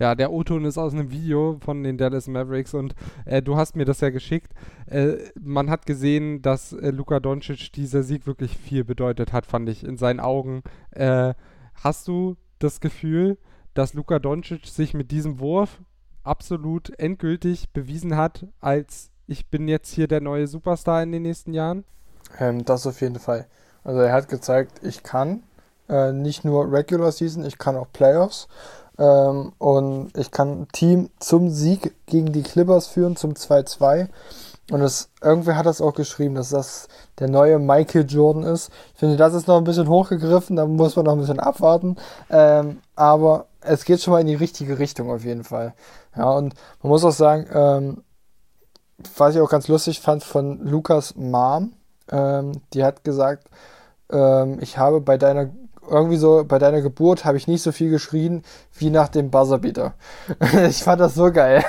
[0.00, 2.94] Ja, der O-Ton ist aus einem Video von den Dallas Mavericks und
[3.26, 4.50] äh, du hast mir das ja geschickt.
[4.86, 9.68] Äh, man hat gesehen, dass äh, Luka Doncic dieser Sieg wirklich viel bedeutet hat, fand
[9.68, 10.62] ich, in seinen Augen.
[10.92, 11.34] Äh,
[11.74, 13.36] hast du das Gefühl,
[13.74, 15.82] dass Luka Doncic sich mit diesem Wurf
[16.22, 21.52] absolut endgültig bewiesen hat, als ich bin jetzt hier der neue Superstar in den nächsten
[21.52, 21.84] Jahren?
[22.38, 23.46] Ähm, das auf jeden Fall.
[23.84, 25.42] Also er hat gezeigt, ich kann
[25.90, 28.48] äh, nicht nur Regular Season, ich kann auch Playoffs.
[29.00, 34.08] Ähm, und ich kann Team zum Sieg gegen die Clippers führen, zum 2-2.
[34.70, 36.86] Und das, irgendwer hat das auch geschrieben, dass das
[37.18, 38.70] der neue Michael Jordan ist.
[38.92, 41.96] Ich finde, das ist noch ein bisschen hochgegriffen, da muss man noch ein bisschen abwarten.
[42.28, 45.74] Ähm, aber es geht schon mal in die richtige Richtung auf jeden Fall.
[46.16, 48.04] Ja, und man muss auch sagen, ähm,
[49.16, 51.72] was ich auch ganz lustig fand von Lukas Mom,
[52.12, 53.48] ähm, die hat gesagt,
[54.10, 55.50] ähm, ich habe bei deiner
[55.90, 58.42] irgendwie so bei deiner Geburt habe ich nicht so viel geschrien
[58.76, 59.94] wie nach dem Buzzerbeater.
[60.68, 61.64] ich fand das so geil.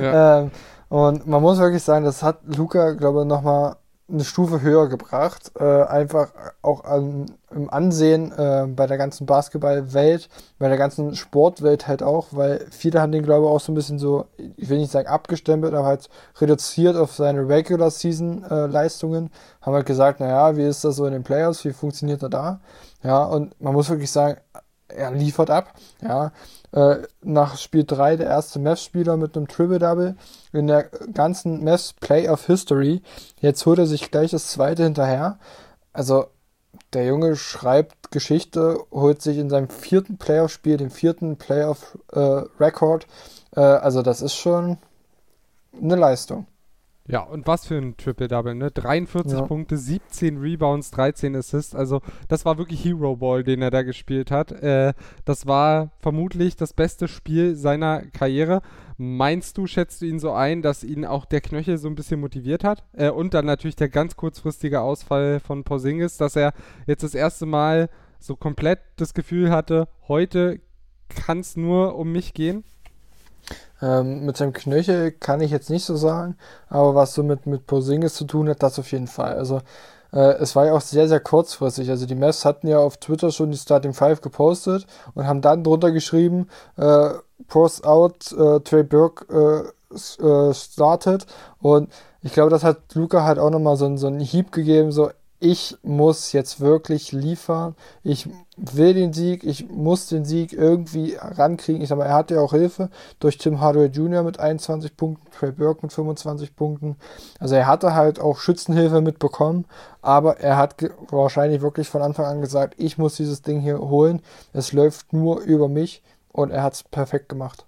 [0.00, 0.38] Ja.
[0.40, 0.50] ähm,
[0.88, 3.76] und man muss wirklich sagen, das hat Luca, glaube ich, nochmal
[4.12, 5.52] eine Stufe höher gebracht.
[5.58, 6.28] Äh, einfach
[6.60, 12.28] auch an, im Ansehen äh, bei der ganzen Basketballwelt, bei der ganzen Sportwelt halt auch,
[12.32, 15.08] weil viele haben den, glaube ich, auch so ein bisschen so, ich will nicht sagen
[15.08, 16.08] abgestempelt, aber halt
[16.40, 19.30] reduziert auf seine Regular Season äh, Leistungen.
[19.60, 22.60] Haben halt gesagt, naja, wie ist das so in den Playoffs, wie funktioniert er da?
[23.02, 24.38] Ja, und man muss wirklich sagen,
[24.96, 25.74] er liefert ab.
[26.02, 26.32] Ja,
[26.72, 30.16] äh, nach Spiel 3 der erste Mavs-Spieler mit einem Triple-Double
[30.52, 33.02] in der ganzen Mavs Playoff History.
[33.40, 35.38] Jetzt holt er sich gleich das zweite hinterher.
[35.92, 36.26] Also,
[36.94, 43.06] der Junge schreibt Geschichte, holt sich in seinem vierten Playoff-Spiel den vierten Playoff-Rekord.
[43.56, 44.78] Äh, äh, also, das ist schon
[45.80, 46.46] eine Leistung.
[47.08, 48.70] Ja, und was für ein Triple-Double, ne?
[48.70, 49.44] 43 ja.
[49.46, 51.74] Punkte, 17 Rebounds, 13 Assists.
[51.74, 54.52] Also, das war wirklich Hero Ball, den er da gespielt hat.
[54.52, 58.62] Äh, das war vermutlich das beste Spiel seiner Karriere.
[58.98, 62.20] Meinst du, schätzt du ihn so ein, dass ihn auch der Knöchel so ein bisschen
[62.20, 62.84] motiviert hat?
[62.92, 66.52] Äh, und dann natürlich der ganz kurzfristige Ausfall von Porzingis, dass er
[66.86, 67.88] jetzt das erste Mal
[68.20, 70.60] so komplett das Gefühl hatte, heute
[71.08, 72.62] kann es nur um mich gehen?
[73.82, 76.36] Ähm, mit seinem Knöchel kann ich jetzt nicht so sagen,
[76.68, 79.34] aber was so mit, mit Posingis zu tun hat, das auf jeden Fall.
[79.34, 79.60] Also
[80.12, 81.90] äh, es war ja auch sehr, sehr kurzfristig.
[81.90, 85.64] Also die Mavs hatten ja auf Twitter schon die Starting Five gepostet und haben dann
[85.64, 87.10] drunter geschrieben, äh,
[87.48, 91.26] Post out, äh, Trey Burke äh, äh, startet
[91.60, 91.92] und
[92.22, 95.10] ich glaube, das hat Luca halt auch nochmal so, so einen Hieb gegeben, so
[95.42, 97.74] ich muss jetzt wirklich liefern.
[98.04, 101.82] Ich will den Sieg, ich muss den Sieg irgendwie rankriegen.
[101.82, 104.22] Ich sag mal, er hatte ja auch Hilfe durch Tim Hardaway Jr.
[104.22, 106.96] mit 21 Punkten, Trey Burke mit 25 Punkten.
[107.40, 109.64] Also er hatte halt auch Schützenhilfe mitbekommen,
[110.00, 110.76] aber er hat
[111.10, 114.22] wahrscheinlich wirklich von Anfang an gesagt, ich muss dieses Ding hier holen.
[114.52, 117.66] Es läuft nur über mich und er hat es perfekt gemacht.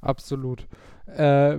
[0.00, 0.68] Absolut.
[1.08, 1.58] Äh,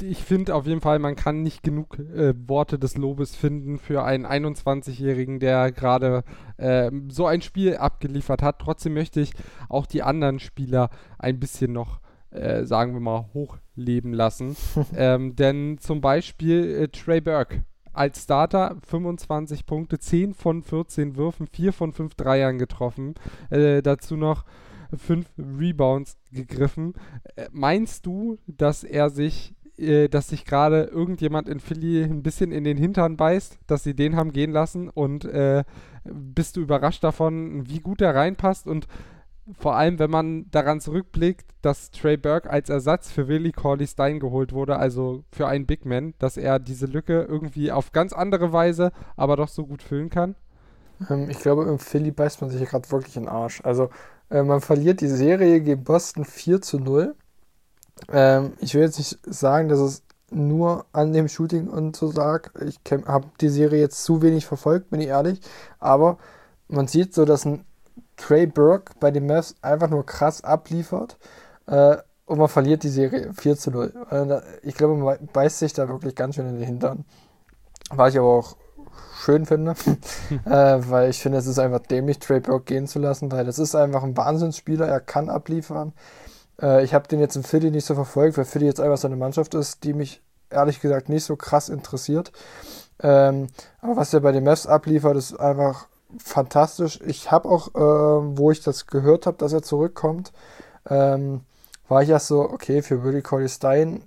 [0.00, 4.04] ich finde auf jeden Fall, man kann nicht genug äh, Worte des Lobes finden für
[4.04, 6.24] einen 21-Jährigen, der gerade
[6.56, 8.60] äh, so ein Spiel abgeliefert hat.
[8.60, 9.32] Trotzdem möchte ich
[9.68, 14.56] auch die anderen Spieler ein bisschen noch, äh, sagen wir mal, hochleben lassen.
[14.96, 21.46] ähm, denn zum Beispiel äh, Trey Burke als Starter 25 Punkte, 10 von 14 Würfen,
[21.46, 23.14] 4 von 5 Dreiern getroffen.
[23.50, 24.44] Äh, dazu noch
[24.96, 26.94] 5 Rebounds gegriffen.
[27.36, 32.52] Äh, meinst du, dass er sich äh, dass sich gerade irgendjemand in Philly ein bisschen
[32.52, 35.64] in den Hintern beißt, dass sie den haben gehen lassen und äh,
[36.04, 38.86] bist du überrascht davon, wie gut er reinpasst und
[39.58, 44.20] vor allem, wenn man daran zurückblickt, dass Trey Burke als Ersatz für Willie Corley Stein
[44.20, 48.52] geholt wurde, also für einen Big Man, dass er diese Lücke irgendwie auf ganz andere
[48.52, 50.36] Weise, aber doch so gut füllen kann?
[51.10, 53.60] Ähm, ich glaube, im Philly beißt man sich gerade wirklich in den Arsch.
[53.64, 53.90] Also,
[54.30, 57.16] äh, man verliert die Serie gegen Boston 4 zu 0
[58.10, 62.50] ähm, ich will jetzt nicht sagen, dass es nur an dem Shooting und so lag.
[62.66, 65.40] Ich habe die Serie jetzt zu wenig verfolgt, bin ich ehrlich.
[65.78, 66.18] Aber
[66.68, 67.64] man sieht so, dass ein
[68.16, 71.18] Trey Burke bei den Mavs einfach nur krass abliefert.
[71.66, 73.92] Äh, und man verliert die Serie 4 zu 0.
[74.10, 77.04] Äh, ich glaube, man beißt sich da wirklich ganz schön in den Hintern.
[77.90, 78.56] Was ich aber auch
[79.22, 79.72] schön finde,
[80.46, 83.58] äh, weil ich finde, es ist einfach dämlich, Trey Burke gehen zu lassen, weil das
[83.58, 85.92] ist einfach ein Wahnsinnsspieler, er kann abliefern.
[86.60, 89.08] Äh, ich habe den jetzt in Philly nicht so verfolgt, weil Philly jetzt einfach so
[89.08, 92.32] eine Mannschaft ist, die mich ehrlich gesagt nicht so krass interessiert.
[93.02, 93.48] Ähm,
[93.80, 95.88] aber was er bei den Mavs abliefert, ist einfach
[96.18, 97.00] fantastisch.
[97.06, 100.32] Ich habe auch, äh, wo ich das gehört habe, dass er zurückkommt,
[100.88, 101.40] ähm,
[101.88, 104.04] war ich erst so, okay, für Willie Colley Stein,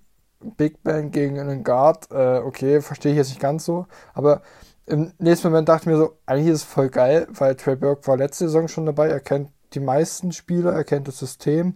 [0.57, 3.87] Big Bang gegen einen Guard, äh, okay, verstehe ich jetzt nicht ganz so.
[4.13, 4.41] Aber
[4.85, 8.07] im nächsten Moment dachte ich mir so, eigentlich ist es voll geil, weil Trey Burke
[8.07, 11.75] war letzte Saison schon dabei, er kennt die meisten Spieler, er kennt das System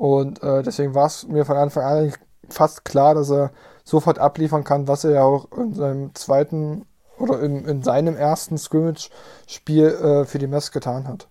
[0.00, 2.12] und äh, deswegen war es mir von Anfang an
[2.48, 3.50] fast klar, dass er
[3.84, 6.86] sofort abliefern kann, was er ja auch in seinem zweiten
[7.18, 11.28] oder in, in seinem ersten Scrimmage-Spiel äh, für die Mess getan hat.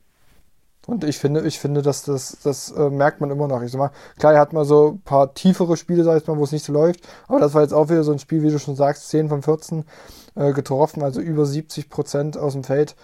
[0.85, 3.63] Und ich finde, ich finde, dass das, das äh, merkt man immer noch.
[3.63, 6.37] Ich sag mal, klar, er hat mal so ein paar tiefere Spiele, sag ich mal,
[6.37, 6.99] wo es nicht so läuft.
[7.27, 9.41] Aber das war jetzt auch wieder so ein Spiel, wie du schon sagst, 10 von
[9.41, 9.83] 14
[10.35, 12.95] äh, getroffen, also über 70 Prozent aus dem Feld.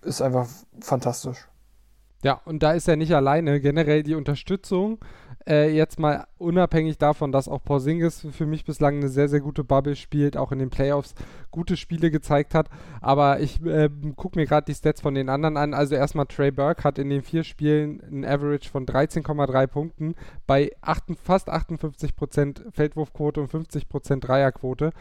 [0.00, 0.46] Ist einfach
[0.80, 1.48] fantastisch.
[2.22, 3.60] Ja, und da ist er nicht alleine.
[3.60, 4.98] Generell die Unterstützung,
[5.48, 9.64] äh, jetzt mal unabhängig davon, dass auch Porzingis für mich bislang eine sehr, sehr gute
[9.64, 11.14] Bubble spielt, auch in den Playoffs
[11.50, 12.68] gute Spiele gezeigt hat.
[13.00, 15.74] Aber ich äh, gucke mir gerade die Stats von den anderen an.
[15.74, 20.14] Also erstmal Trey Burke hat in den vier Spielen ein Average von 13,3 Punkten
[20.46, 24.92] bei 8, fast 58% Feldwurfquote und 50% Dreierquote.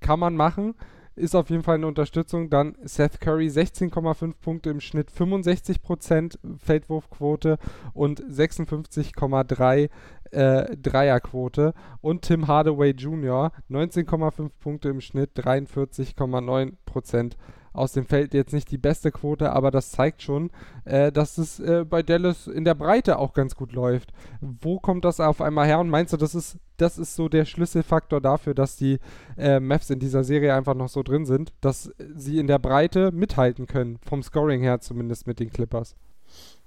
[0.00, 0.74] Kann man machen
[1.18, 2.48] ist auf jeden Fall eine Unterstützung.
[2.50, 7.58] Dann Seth Curry 16,5 Punkte im Schnitt, 65% Feldwurfquote
[7.92, 9.90] und 56,3
[10.30, 11.74] äh, Dreierquote.
[12.00, 13.52] Und Tim Hardaway Jr.
[13.70, 17.32] 19,5 Punkte im Schnitt, 43,9%
[17.78, 20.50] aus dem Feld jetzt nicht die beste Quote, aber das zeigt schon,
[20.84, 24.12] äh, dass es äh, bei Dallas in der Breite auch ganz gut läuft.
[24.40, 27.44] Wo kommt das auf einmal her und meinst du, das ist, das ist so der
[27.44, 28.98] Schlüsselfaktor dafür, dass die
[29.36, 33.12] äh, Mavs in dieser Serie einfach noch so drin sind, dass sie in der Breite
[33.12, 35.96] mithalten können, vom Scoring her zumindest mit den Clippers?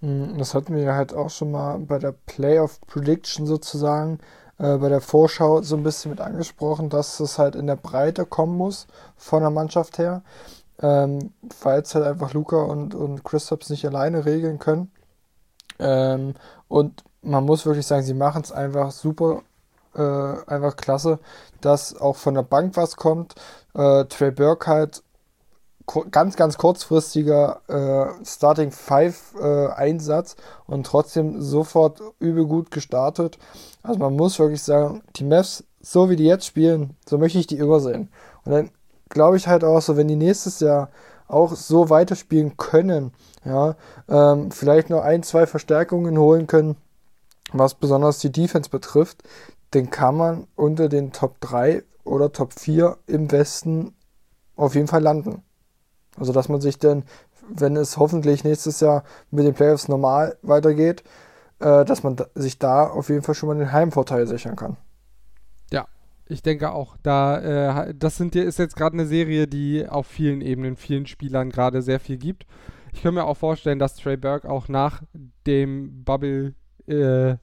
[0.02, 4.20] Hm, das hatten wir halt auch schon mal bei der Playoff Prediction sozusagen,
[4.58, 8.26] äh, bei der Vorschau so ein bisschen mit angesprochen, dass es halt in der Breite
[8.26, 10.24] kommen muss von der Mannschaft her
[10.82, 14.92] ähm, weil es halt einfach Luca und, und Christophs nicht alleine regeln können.
[15.80, 16.34] Ähm,
[16.68, 19.42] und man muss wirklich sagen, sie machen es einfach super,
[19.96, 20.02] äh,
[20.48, 21.20] einfach klasse,
[21.62, 23.36] dass auch von der Bank was kommt.
[23.74, 25.04] Äh, Trey Burke halt
[26.12, 30.36] ganz, ganz kurzfristiger äh, Starting Five äh, Einsatz
[30.68, 33.38] und trotzdem sofort übel gut gestartet.
[33.84, 37.48] Also man muss wirklich sagen, die Mavs, so wie die jetzt spielen, so möchte ich
[37.48, 38.10] die immer sehen.
[38.46, 38.72] Und dann
[39.12, 40.90] glaube ich halt auch so, wenn die nächstes Jahr
[41.28, 43.14] auch so weiterspielen können,
[43.46, 43.76] ja,
[44.10, 46.76] ähm, vielleicht noch ein, zwei Verstärkungen holen können,
[47.54, 49.24] was besonders die Defense betrifft,
[49.72, 53.94] dann kann man unter den Top 3 oder Top 4 im Westen
[54.56, 55.44] auf jeden Fall landen.
[56.18, 57.04] Also, dass man sich dann,
[57.48, 61.04] wenn es hoffentlich nächstes Jahr mit den Playoffs normal weitergeht,
[61.60, 64.78] äh, dass man sich da auf jeden Fall schon mal den Heimvorteil sichern kann.
[66.32, 70.40] Ich denke auch, da äh, das sind ist jetzt gerade eine Serie, die auf vielen
[70.40, 72.46] Ebenen, vielen Spielern gerade sehr viel gibt.
[72.94, 75.04] Ich kann mir auch vorstellen, dass Trey Burke auch nach
[75.46, 76.56] dem Bubble
[76.88, 77.36] äh,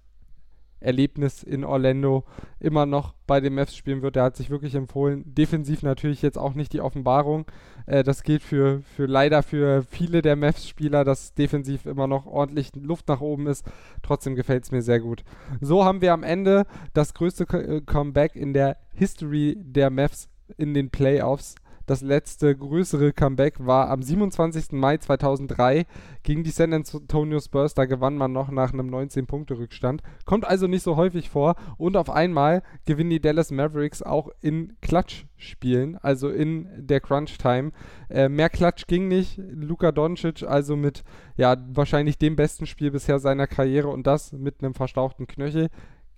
[0.81, 2.25] Erlebnis in Orlando
[2.61, 4.17] immer noch bei den Mavs spielen wird.
[4.17, 5.23] Er hat sich wirklich empfohlen.
[5.27, 7.47] Defensiv natürlich jetzt auch nicht die Offenbarung.
[7.87, 12.71] Äh, das gilt für, für leider für viele der Mavs-Spieler, dass defensiv immer noch ordentlich
[12.77, 13.65] Luft nach oben ist.
[14.03, 15.25] Trotzdem gefällt es mir sehr gut.
[15.61, 17.47] So haben wir am Ende das größte
[17.87, 21.55] Comeback in der History der Mavs in den Playoffs.
[21.89, 24.73] Das letzte größere Comeback war am 27.
[24.73, 25.87] Mai 2003
[26.23, 27.73] gegen die San Antonio Spurs.
[27.73, 30.03] Da gewann man noch nach einem 19-Punkte-Rückstand.
[30.27, 31.55] Kommt also nicht so häufig vor.
[31.79, 37.73] Und auf einmal gewinnen die Dallas Mavericks auch in Klatsch-Spielen, also in der Crunch-Time.
[38.11, 39.41] Äh, mehr Klatsch ging nicht.
[39.51, 41.05] Luka Doncic also mit
[41.39, 45.69] ja wahrscheinlich dem besten Spiel bisher seiner Karriere und das mit einem verstauchten Knöchel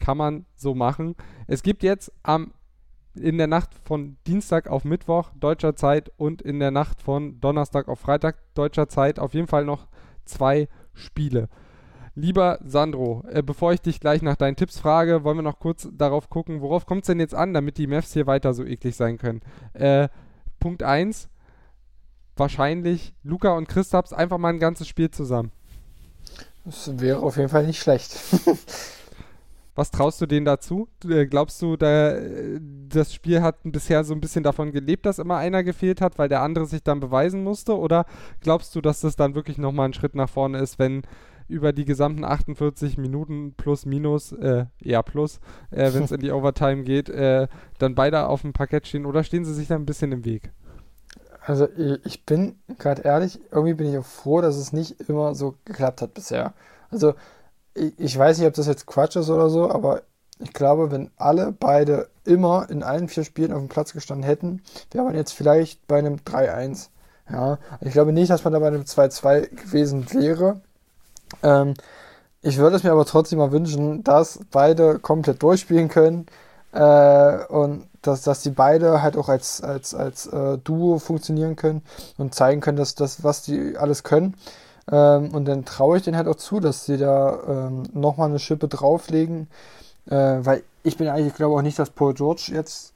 [0.01, 1.15] kann man so machen.
[1.47, 2.55] Es gibt jetzt am
[3.15, 7.89] in der Nacht von Dienstag auf Mittwoch deutscher Zeit und in der Nacht von Donnerstag
[7.89, 9.89] auf Freitag deutscher Zeit auf jeden Fall noch
[10.25, 11.49] zwei Spiele.
[12.15, 15.89] Lieber Sandro, äh, bevor ich dich gleich nach deinen Tipps frage, wollen wir noch kurz
[15.93, 18.97] darauf gucken, worauf kommt es denn jetzt an, damit die Mavs hier weiter so eklig
[18.97, 19.41] sein können.
[19.73, 20.09] Äh,
[20.59, 21.29] Punkt 1,
[22.37, 25.53] wahrscheinlich Luca und Christaps einfach mal ein ganzes Spiel zusammen.
[26.65, 28.13] Das wäre auf jeden Fall nicht schlecht.
[29.75, 30.89] Was traust du denen dazu?
[31.09, 32.15] Äh, glaubst du, da,
[32.89, 36.29] das Spiel hat bisher so ein bisschen davon gelebt, dass immer einer gefehlt hat, weil
[36.29, 37.79] der andere sich dann beweisen musste?
[37.79, 38.05] Oder
[38.41, 41.03] glaubst du, dass das dann wirklich nochmal ein Schritt nach vorne ist, wenn
[41.51, 45.41] über die gesamten 48 Minuten plus minus, äh, ja plus,
[45.71, 47.49] äh, wenn es in die Overtime geht, äh,
[47.79, 50.53] dann beide auf dem Parkett stehen oder stehen sie sich da ein bisschen im Weg?
[51.45, 51.67] Also
[52.05, 56.03] ich bin gerade ehrlich, irgendwie bin ich auch froh, dass es nicht immer so geklappt
[56.03, 56.55] hat bisher.
[56.91, 57.15] Also
[57.75, 60.03] ich weiß nicht, ob das jetzt Quatsch ist oder so, aber
[60.39, 64.63] ich glaube, wenn alle beide immer in allen vier Spielen auf dem Platz gestanden hätten,
[64.91, 66.89] wäre man jetzt vielleicht bei einem 3-1.
[67.31, 70.61] Ja, ich glaube nicht, dass man da bei einem 2-2 gewesen wäre.
[71.43, 71.75] Ähm,
[72.43, 76.27] ich würde es mir aber trotzdem mal wünschen, dass beide komplett durchspielen können
[76.73, 81.83] äh, und dass, dass die beide halt auch als, als, als äh, Duo funktionieren können
[82.17, 84.35] und zeigen können, dass das, was die alles können.
[84.91, 88.39] Ähm, und dann traue ich denen halt auch zu, dass sie da ähm, nochmal eine
[88.39, 89.49] Schippe drauflegen.
[90.07, 92.95] Äh, weil ich bin eigentlich, ich glaube auch nicht, dass Paul George jetzt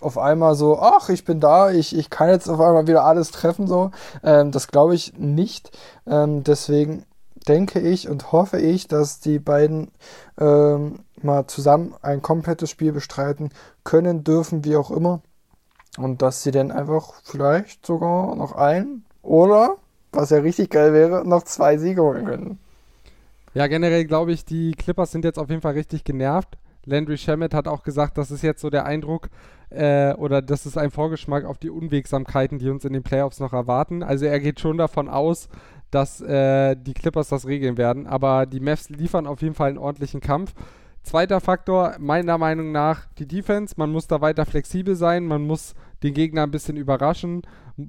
[0.00, 3.30] auf einmal so, ach, ich bin da, ich, ich kann jetzt auf einmal wieder alles
[3.30, 3.90] treffen, so.
[4.24, 5.76] Ähm, das glaube ich nicht.
[6.06, 7.04] Ähm, deswegen
[7.48, 9.90] denke ich und hoffe ich, dass die beiden
[10.38, 13.50] ähm, mal zusammen ein komplettes Spiel bestreiten
[13.84, 15.20] können, dürfen, wie auch immer.
[15.98, 19.76] Und dass sie dann einfach vielleicht sogar noch ein oder
[20.12, 22.58] was ja richtig geil wäre, noch zwei Siege holen können.
[23.54, 26.56] Ja, generell glaube ich, die Clippers sind jetzt auf jeden Fall richtig genervt.
[26.86, 29.28] Landry Shamet hat auch gesagt, das ist jetzt so der Eindruck
[29.70, 33.52] äh, oder das ist ein Vorgeschmack auf die Unwegsamkeiten, die uns in den Playoffs noch
[33.52, 34.02] erwarten.
[34.02, 35.48] Also er geht schon davon aus,
[35.90, 38.06] dass äh, die Clippers das regeln werden.
[38.06, 40.54] Aber die Mavs liefern auf jeden Fall einen ordentlichen Kampf.
[41.02, 43.74] Zweiter Faktor, meiner Meinung nach, die Defense.
[43.76, 47.42] Man muss da weiter flexibel sein, man muss den Gegner ein bisschen überraschen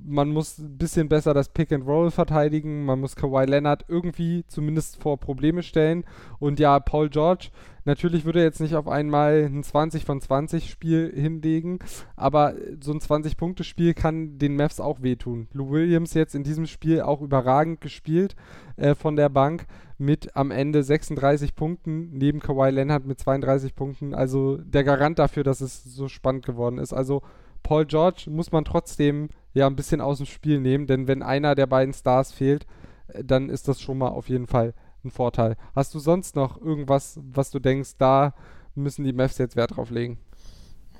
[0.05, 4.45] man muss ein bisschen besser das Pick and Roll verteidigen, man muss Kawhi Leonard irgendwie
[4.47, 6.03] zumindest vor Probleme stellen.
[6.39, 7.49] Und ja, Paul George,
[7.85, 11.79] natürlich würde er jetzt nicht auf einmal ein 20 von 20 Spiel hinlegen,
[12.15, 15.47] aber so ein 20-Punkte-Spiel kann den Mavs auch wehtun.
[15.53, 18.35] Lou Williams jetzt in diesem Spiel auch überragend gespielt
[18.77, 19.65] äh, von der Bank
[19.97, 24.15] mit am Ende 36 Punkten, neben Kawhi Leonard mit 32 Punkten.
[24.15, 26.91] Also der Garant dafür, dass es so spannend geworden ist.
[26.91, 27.21] Also
[27.63, 31.55] Paul George muss man trotzdem ja ein bisschen aus dem Spiel nehmen, denn wenn einer
[31.55, 32.65] der beiden Stars fehlt,
[33.07, 34.73] äh, dann ist das schon mal auf jeden Fall
[35.03, 35.55] ein Vorteil.
[35.75, 38.33] Hast du sonst noch irgendwas, was du denkst, da
[38.75, 40.19] müssen die Mavs jetzt Wert drauf legen?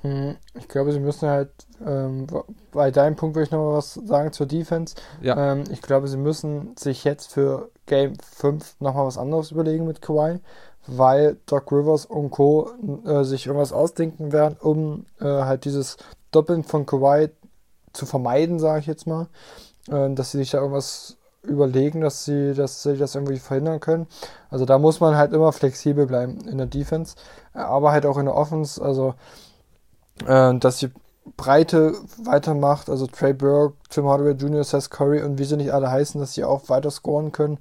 [0.01, 1.51] Hm, ich glaube, sie müssen halt,
[1.85, 2.25] ähm,
[2.71, 4.95] bei deinem Punkt würde ich noch mal was sagen zur Defense.
[5.21, 5.53] Ja.
[5.53, 10.01] Ähm, ich glaube, sie müssen sich jetzt für Game 5 nochmal was anderes überlegen mit
[10.01, 10.39] Kawhi,
[10.87, 12.71] weil Doc Rivers und Co.
[13.05, 15.97] Äh, sich irgendwas ausdenken werden, um äh, halt dieses
[16.31, 17.29] Doppeln von Kawhi
[17.93, 19.27] zu vermeiden, sage ich jetzt mal.
[19.89, 24.07] Äh, dass sie sich da irgendwas überlegen, dass sie, dass sie das irgendwie verhindern können.
[24.49, 27.15] Also da muss man halt immer flexibel bleiben in der Defense,
[27.53, 28.81] aber halt auch in der Offense.
[28.81, 29.15] Also
[30.25, 30.91] äh, dass sie
[31.37, 35.91] Breite weitermacht, also Trey Burke, Tim Hardaway Jr., Seth Curry und wie sie nicht alle
[35.91, 37.59] heißen, dass sie auch weiter scoren können.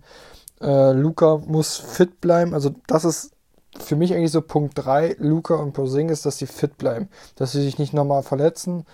[0.60, 3.32] Äh, Luca muss fit bleiben, also das ist
[3.78, 7.62] für mich eigentlich so Punkt 3, Luca und Porzingis, dass sie fit bleiben, dass sie
[7.62, 8.84] sich nicht nochmal verletzen,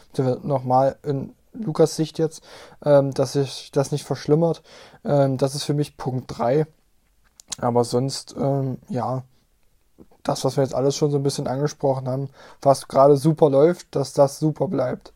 [0.43, 2.43] nochmal in Lukas Sicht jetzt,
[2.85, 4.63] ähm, dass sich das nicht verschlimmert.
[5.05, 6.67] Ähm, das ist für mich Punkt 3.
[7.59, 9.23] Aber sonst, ähm, ja,
[10.23, 12.29] das, was wir jetzt alles schon so ein bisschen angesprochen haben,
[12.61, 15.15] was gerade super läuft, dass das super bleibt.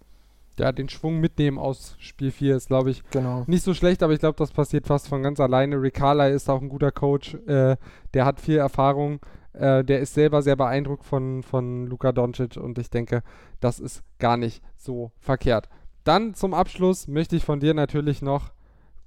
[0.58, 3.44] Ja, den Schwung mitnehmen aus Spiel 4 ist, glaube ich, Genau.
[3.46, 5.80] nicht so schlecht, aber ich glaube, das passiert fast von ganz alleine.
[5.80, 7.76] Rick Carlisle ist auch ein guter Coach, äh,
[8.14, 9.20] der hat viel Erfahrung,
[9.52, 13.22] äh, der ist selber sehr beeindruckt von, von Luka Doncic und ich denke,
[13.60, 15.68] das ist gar nicht so verkehrt.
[16.04, 18.50] Dann zum Abschluss möchte ich von dir natürlich noch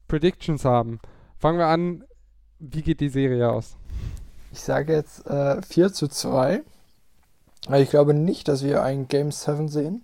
[0.08, 1.00] Predictions haben.
[1.38, 2.04] Fangen wir an,
[2.60, 3.78] wie geht die Serie aus?
[4.52, 6.62] Ich sage jetzt äh, 4 zu 2.
[7.68, 10.04] Aber Ich glaube nicht, dass wir ein Game 7 sehen.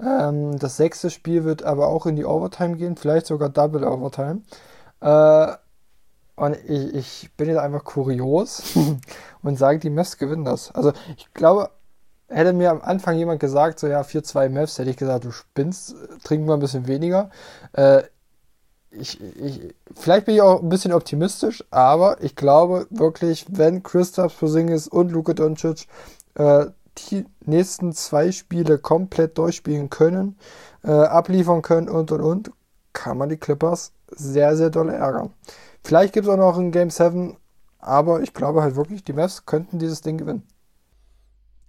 [0.00, 4.42] Ähm, das sechste Spiel wird aber auch in die Overtime gehen, vielleicht sogar Double Overtime.
[5.00, 5.54] Äh,
[6.38, 8.62] und ich, ich bin jetzt einfach kurios
[9.42, 10.70] und sage, die Mavs gewinnen das.
[10.72, 11.70] Also ich glaube,
[12.28, 15.94] hätte mir am Anfang jemand gesagt, so ja, 4-2 Mavs, hätte ich gesagt, du spinnst,
[16.24, 17.30] trink mal ein bisschen weniger.
[17.72, 18.02] Äh,
[18.90, 24.38] ich, ich, vielleicht bin ich auch ein bisschen optimistisch, aber ich glaube wirklich, wenn Christoph
[24.38, 25.86] Porzingis und Luka Doncic
[26.34, 26.66] äh,
[27.10, 30.38] die nächsten zwei Spiele komplett durchspielen können,
[30.82, 32.50] äh, abliefern können und und und,
[32.92, 35.32] kann man die Clippers sehr, sehr doll ärgern.
[35.84, 37.36] Vielleicht gibt es auch noch ein Game 7,
[37.78, 40.42] aber ich glaube halt wirklich, die Mavs könnten dieses Ding gewinnen.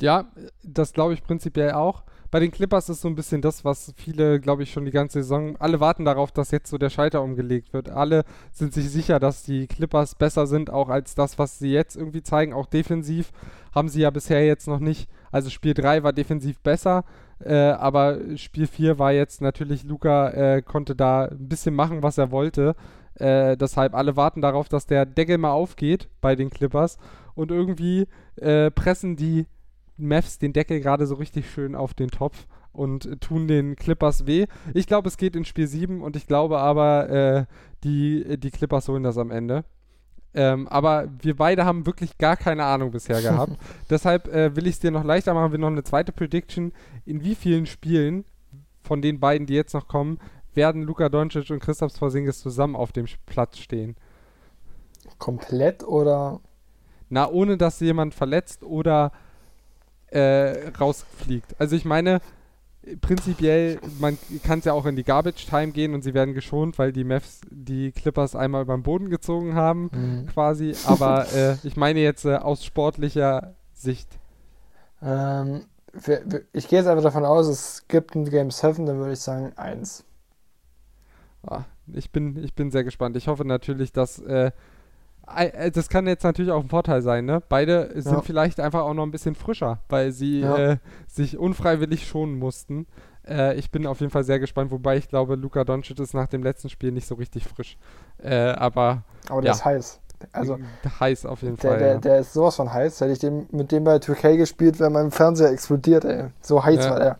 [0.02, 0.32] Ja,
[0.64, 2.04] das glaube ich prinzipiell auch.
[2.32, 5.24] Bei den Clippers ist so ein bisschen das, was viele, glaube ich, schon die ganze
[5.24, 7.90] Saison, alle warten darauf, dass jetzt so der Schalter umgelegt wird.
[7.90, 11.96] Alle sind sich sicher, dass die Clippers besser sind, auch als das, was sie jetzt
[11.96, 12.54] irgendwie zeigen.
[12.54, 13.32] Auch defensiv
[13.74, 15.10] haben sie ja bisher jetzt noch nicht.
[15.32, 17.04] Also Spiel 3 war defensiv besser,
[17.40, 22.20] äh, aber Spiel 4 war jetzt natürlich, Luca äh, konnte da ein bisschen machen, was
[22.20, 22.76] er wollte.
[23.20, 26.98] Äh, deshalb alle warten darauf, dass der Deckel mal aufgeht bei den Clippers.
[27.36, 28.08] Und irgendwie
[28.38, 29.46] äh, pressen die
[29.98, 34.46] Mavs den Deckel gerade so richtig schön auf den Topf und tun den Clippers weh.
[34.74, 37.46] Ich glaube, es geht in Spiel 7 und ich glaube aber, äh,
[37.84, 39.66] die, die Clippers holen das am Ende.
[40.34, 43.54] Ähm, aber wir beide haben wirklich gar keine Ahnung bisher gehabt.
[43.90, 45.52] Deshalb äh, will ich es dir noch leichter machen.
[45.52, 46.72] Wir noch eine zweite Prediction.
[47.06, 48.26] In wie vielen Spielen
[48.84, 50.20] von den beiden, die jetzt noch kommen,
[50.56, 53.96] werden Luka Doncic und Christoph Porzingis zusammen auf dem Platz stehen?
[55.18, 56.40] Komplett oder?
[57.10, 59.12] Na, ohne dass jemand verletzt oder
[60.08, 61.56] äh, rausfliegt.
[61.60, 62.22] Also ich meine,
[63.02, 66.78] prinzipiell, man kann es ja auch in die Garbage Time gehen und sie werden geschont,
[66.80, 70.26] weil die Mavs die Clippers einmal über den Boden gezogen haben, Mhm.
[70.28, 70.76] quasi.
[70.86, 74.08] Aber äh, ich meine jetzt äh, aus sportlicher Sicht.
[75.02, 78.98] Ähm, wir, wir, ich gehe jetzt einfach davon aus, es gibt ein Game 7, dann
[79.00, 80.04] würde ich sagen 1.
[81.48, 81.64] Ah,
[81.94, 83.16] ich, bin, ich bin sehr gespannt.
[83.18, 84.52] Ich hoffe natürlich, dass äh,
[85.36, 87.42] äh, das kann jetzt natürlich auch ein Vorteil sein, ne?
[87.48, 88.22] Beide sind Ja.
[88.22, 90.58] vielleicht einfach auch noch ein bisschen frischer, weil sie Ja.
[90.58, 90.78] äh,
[91.08, 92.88] sich unfreiwillig schonen mussten.
[93.28, 96.28] Äh, ich bin auf jeden Fall sehr gespannt, wobei ich glaube, Luka Doncic ist nach
[96.28, 97.78] dem letzten Spiel nicht so richtig frisch.
[98.18, 99.56] Äh, aber Aber der Ja.
[99.56, 100.00] ist heiß.
[100.32, 100.58] Also
[101.00, 101.80] heiß auf jeden der, Fall.
[101.80, 101.98] der, ja.
[101.98, 103.02] der ist sowas von heiß.
[103.02, 106.26] Hätte ich den, mit dem bei 2K gespielt, wäre mein Fernseher explodiert, ey.
[106.42, 106.90] So heiß Ja.
[106.92, 107.20] war der.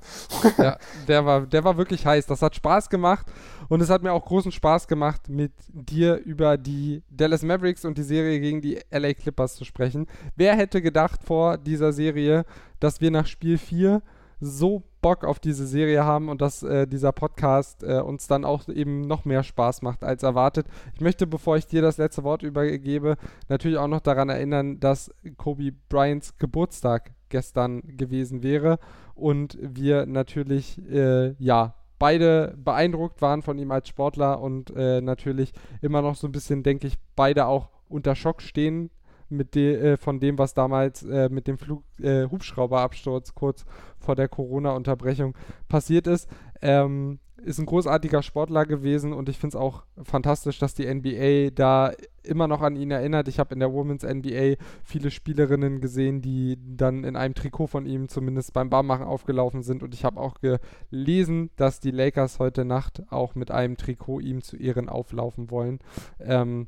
[0.58, 0.78] ja,
[1.08, 2.26] der war, der war wirklich heiß.
[2.26, 3.28] Das hat Spaß gemacht
[3.70, 7.98] und es hat mir auch großen Spaß gemacht, mit dir über die Dallas Mavericks und
[7.98, 10.08] die Serie gegen die LA Clippers zu sprechen.
[10.36, 12.46] Wer hätte gedacht vor dieser Serie,
[12.80, 14.02] dass wir nach Spiel 4
[14.40, 18.68] so Bock auf diese Serie haben und dass äh, dieser Podcast äh, uns dann auch
[18.68, 20.68] eben noch mehr Spaß macht als erwartet.
[20.94, 23.18] Ich möchte, bevor ich dir das letzte Wort übergebe,
[23.48, 28.80] natürlich auch noch daran erinnern, dass Kobe Bryants Geburtstag gestern gewesen wäre
[29.16, 35.52] und wir natürlich, äh, ja, beide beeindruckt waren von ihm als Sportler und äh, natürlich
[35.82, 38.90] immer noch so ein bisschen, denke ich, beide auch unter Schock stehen
[39.30, 43.66] mit de, äh, von dem, was damals äh, mit dem Flug, äh, Hubschrauberabsturz kurz
[43.98, 45.36] vor der Corona-Unterbrechung
[45.68, 46.30] passiert ist.
[46.62, 51.52] Ähm, ist ein großartiger Sportler gewesen und ich finde es auch fantastisch, dass die NBA
[51.52, 53.28] da immer noch an ihn erinnert.
[53.28, 57.86] Ich habe in der Women's NBA viele Spielerinnen gesehen, die dann in einem Trikot von
[57.86, 62.66] ihm zumindest beim Barmachen aufgelaufen sind und ich habe auch gelesen, dass die Lakers heute
[62.66, 65.80] Nacht auch mit einem Trikot ihm zu Ehren auflaufen wollen.
[66.20, 66.68] Ähm,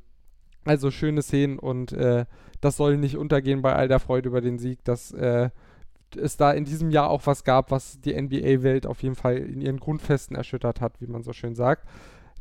[0.66, 2.26] also schöne Szenen und äh,
[2.62, 5.50] das soll nicht untergehen bei all der Freude über den Sieg, dass äh,
[6.16, 9.62] es da in diesem Jahr auch was gab, was die NBA-Welt auf jeden Fall in
[9.62, 11.88] ihren Grundfesten erschüttert hat, wie man so schön sagt.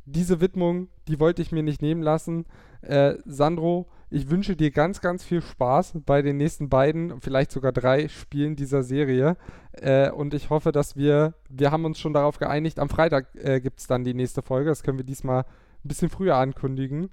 [0.05, 2.47] Diese Widmung, die wollte ich mir nicht nehmen lassen.
[2.83, 7.71] Äh, Sandro, ich wünsche dir ganz, ganz viel Spaß bei den nächsten beiden, vielleicht sogar
[7.71, 9.37] drei Spielen dieser Serie.
[9.73, 13.61] Äh, und ich hoffe, dass wir, wir haben uns schon darauf geeinigt, am Freitag äh,
[13.61, 14.71] gibt es dann die nächste Folge.
[14.71, 15.43] Das können wir diesmal
[15.85, 17.11] ein bisschen früher ankündigen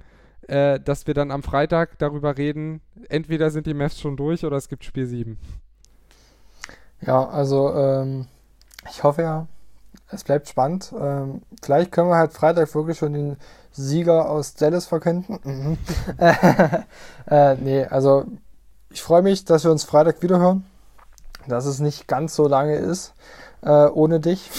[0.48, 4.58] äh, dass wir dann am Freitag darüber reden, entweder sind die Mavs schon durch oder
[4.58, 5.38] es gibt Spiel 7.
[7.02, 8.28] Ja, also ähm,
[8.89, 9.48] ich hoffe ja,
[10.10, 10.93] es bleibt spannend.
[11.00, 13.38] Ähm, vielleicht können wir halt Freitag wirklich schon den
[13.72, 15.39] Sieger aus Dallas verkünden.
[15.43, 15.78] Mhm.
[17.28, 18.26] äh, nee, also
[18.89, 20.66] ich freue mich, dass wir uns Freitag wiederhören,
[21.48, 23.14] dass es nicht ganz so lange ist
[23.62, 24.49] äh, ohne dich.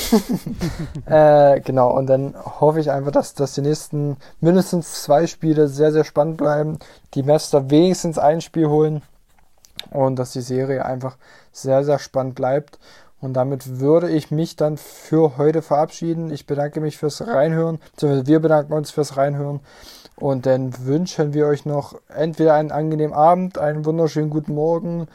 [1.07, 5.92] äh, genau, und dann hoffe ich einfach, dass, dass die nächsten mindestens zwei Spiele sehr,
[5.92, 6.78] sehr spannend bleiben,
[7.14, 9.03] die Meister wenigstens ein Spiel holen
[9.90, 11.16] und dass die Serie einfach
[11.53, 12.78] sehr, sehr spannend bleibt.
[13.20, 16.30] Und damit würde ich mich dann für heute verabschieden.
[16.30, 19.61] Ich bedanke mich fürs Reinhören, beziehungsweise wir bedanken uns fürs Reinhören.
[20.14, 25.09] Und dann wünschen wir euch noch entweder einen angenehmen Abend, einen wunderschönen guten Morgen,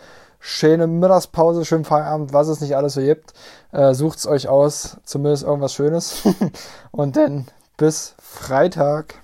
[0.46, 3.34] schöne Mittagspause, schönen Feierabend, was es nicht alles so gibt.
[3.72, 6.22] Äh, sucht's euch aus, zumindest irgendwas Schönes.
[6.92, 9.16] Und dann bis Freitag.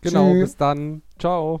[0.00, 0.40] Genau, Tschüss.
[0.42, 1.02] bis dann.
[1.20, 1.60] Ciao.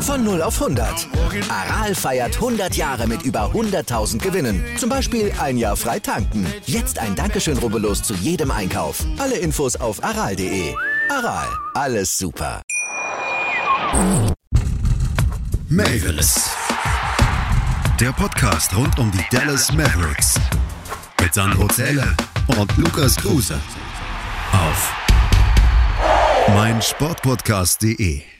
[0.00, 1.08] Von 0 auf 100.
[1.48, 4.64] Aral feiert 100 Jahre mit über 100.000 Gewinnen.
[4.76, 6.46] Zum Beispiel ein Jahr frei tanken.
[6.66, 9.04] Jetzt ein Dankeschön, rubbellos zu jedem Einkauf.
[9.18, 10.74] Alle Infos auf aral.de.
[11.10, 12.62] Aral, alles super.
[15.68, 16.50] Mavis.
[18.00, 20.34] Der Podcast rund um die Dallas Mavericks.
[21.20, 22.16] Mit Sandro Zähler
[22.58, 23.58] und Lukas Kruse.
[24.52, 24.92] Auf
[26.48, 28.39] meinsportpodcast.de.